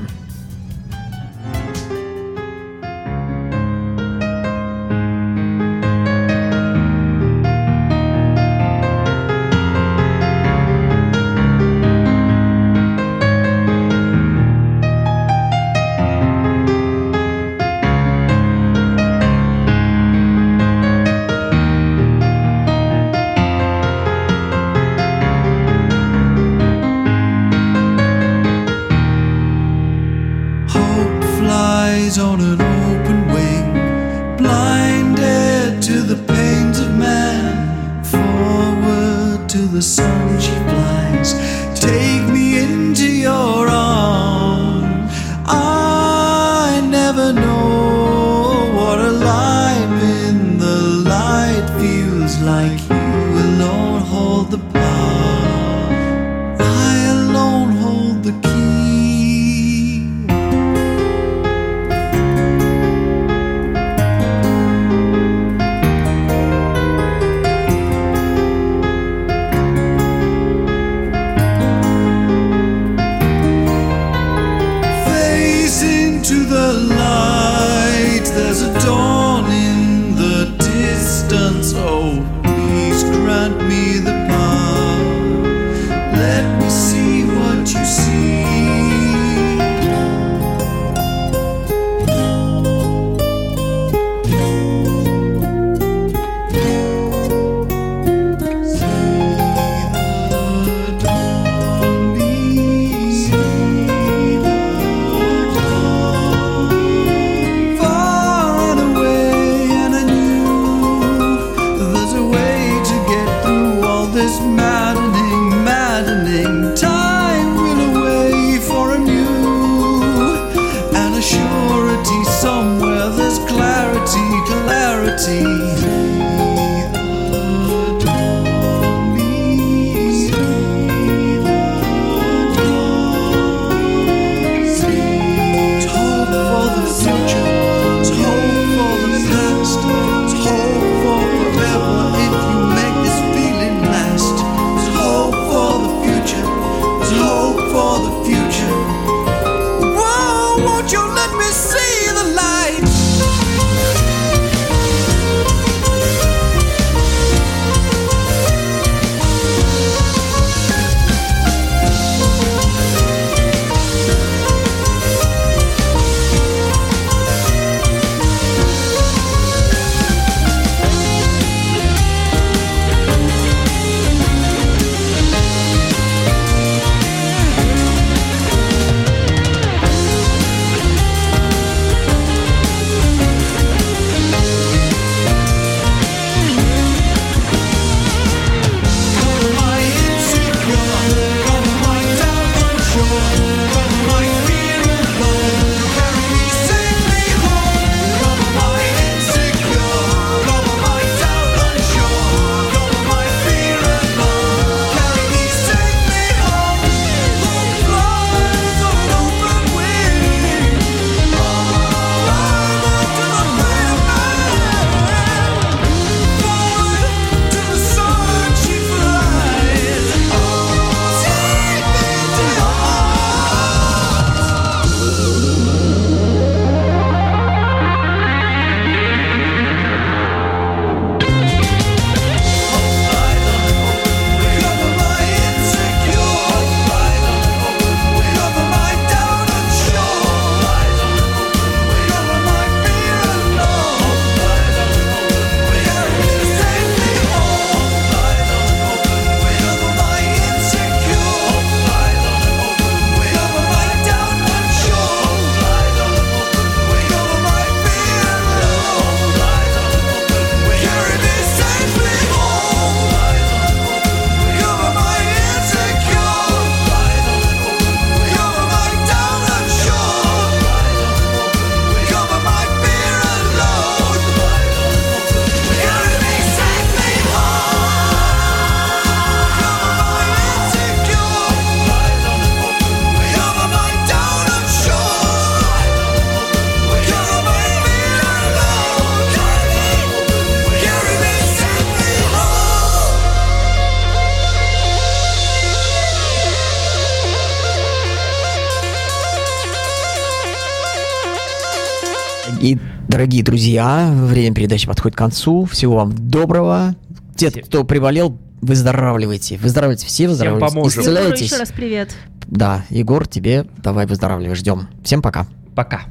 Дорогие 303.15 303.45
друзья, 303.45 304.11
время 304.13 304.53
передачи 304.53 304.85
подходит 304.87 305.15
к 305.15 305.17
концу. 305.17 305.63
Всего 305.63 305.95
вам 305.95 306.11
доброго. 306.11 306.97
Те, 307.37 307.49
кто 307.49 307.85
приболел, 307.85 308.37
выздоравливайте. 308.61 309.57
Выздоравливайте 309.57 310.05
все, 310.05 310.27
выздоравливайте. 310.27 310.67
Всем 310.67 310.75
поможем. 310.75 311.33
Еще 311.33 311.55
раз 311.55 311.71
привет. 311.71 312.13
Да, 312.45 312.83
Егор, 312.89 313.25
тебе 313.25 313.67
давай 313.77 314.05
выздоравливай. 314.05 314.53
Ждем. 314.55 314.89
Всем 315.01 315.21
пока. 315.21 315.47
Пока. 315.75 316.01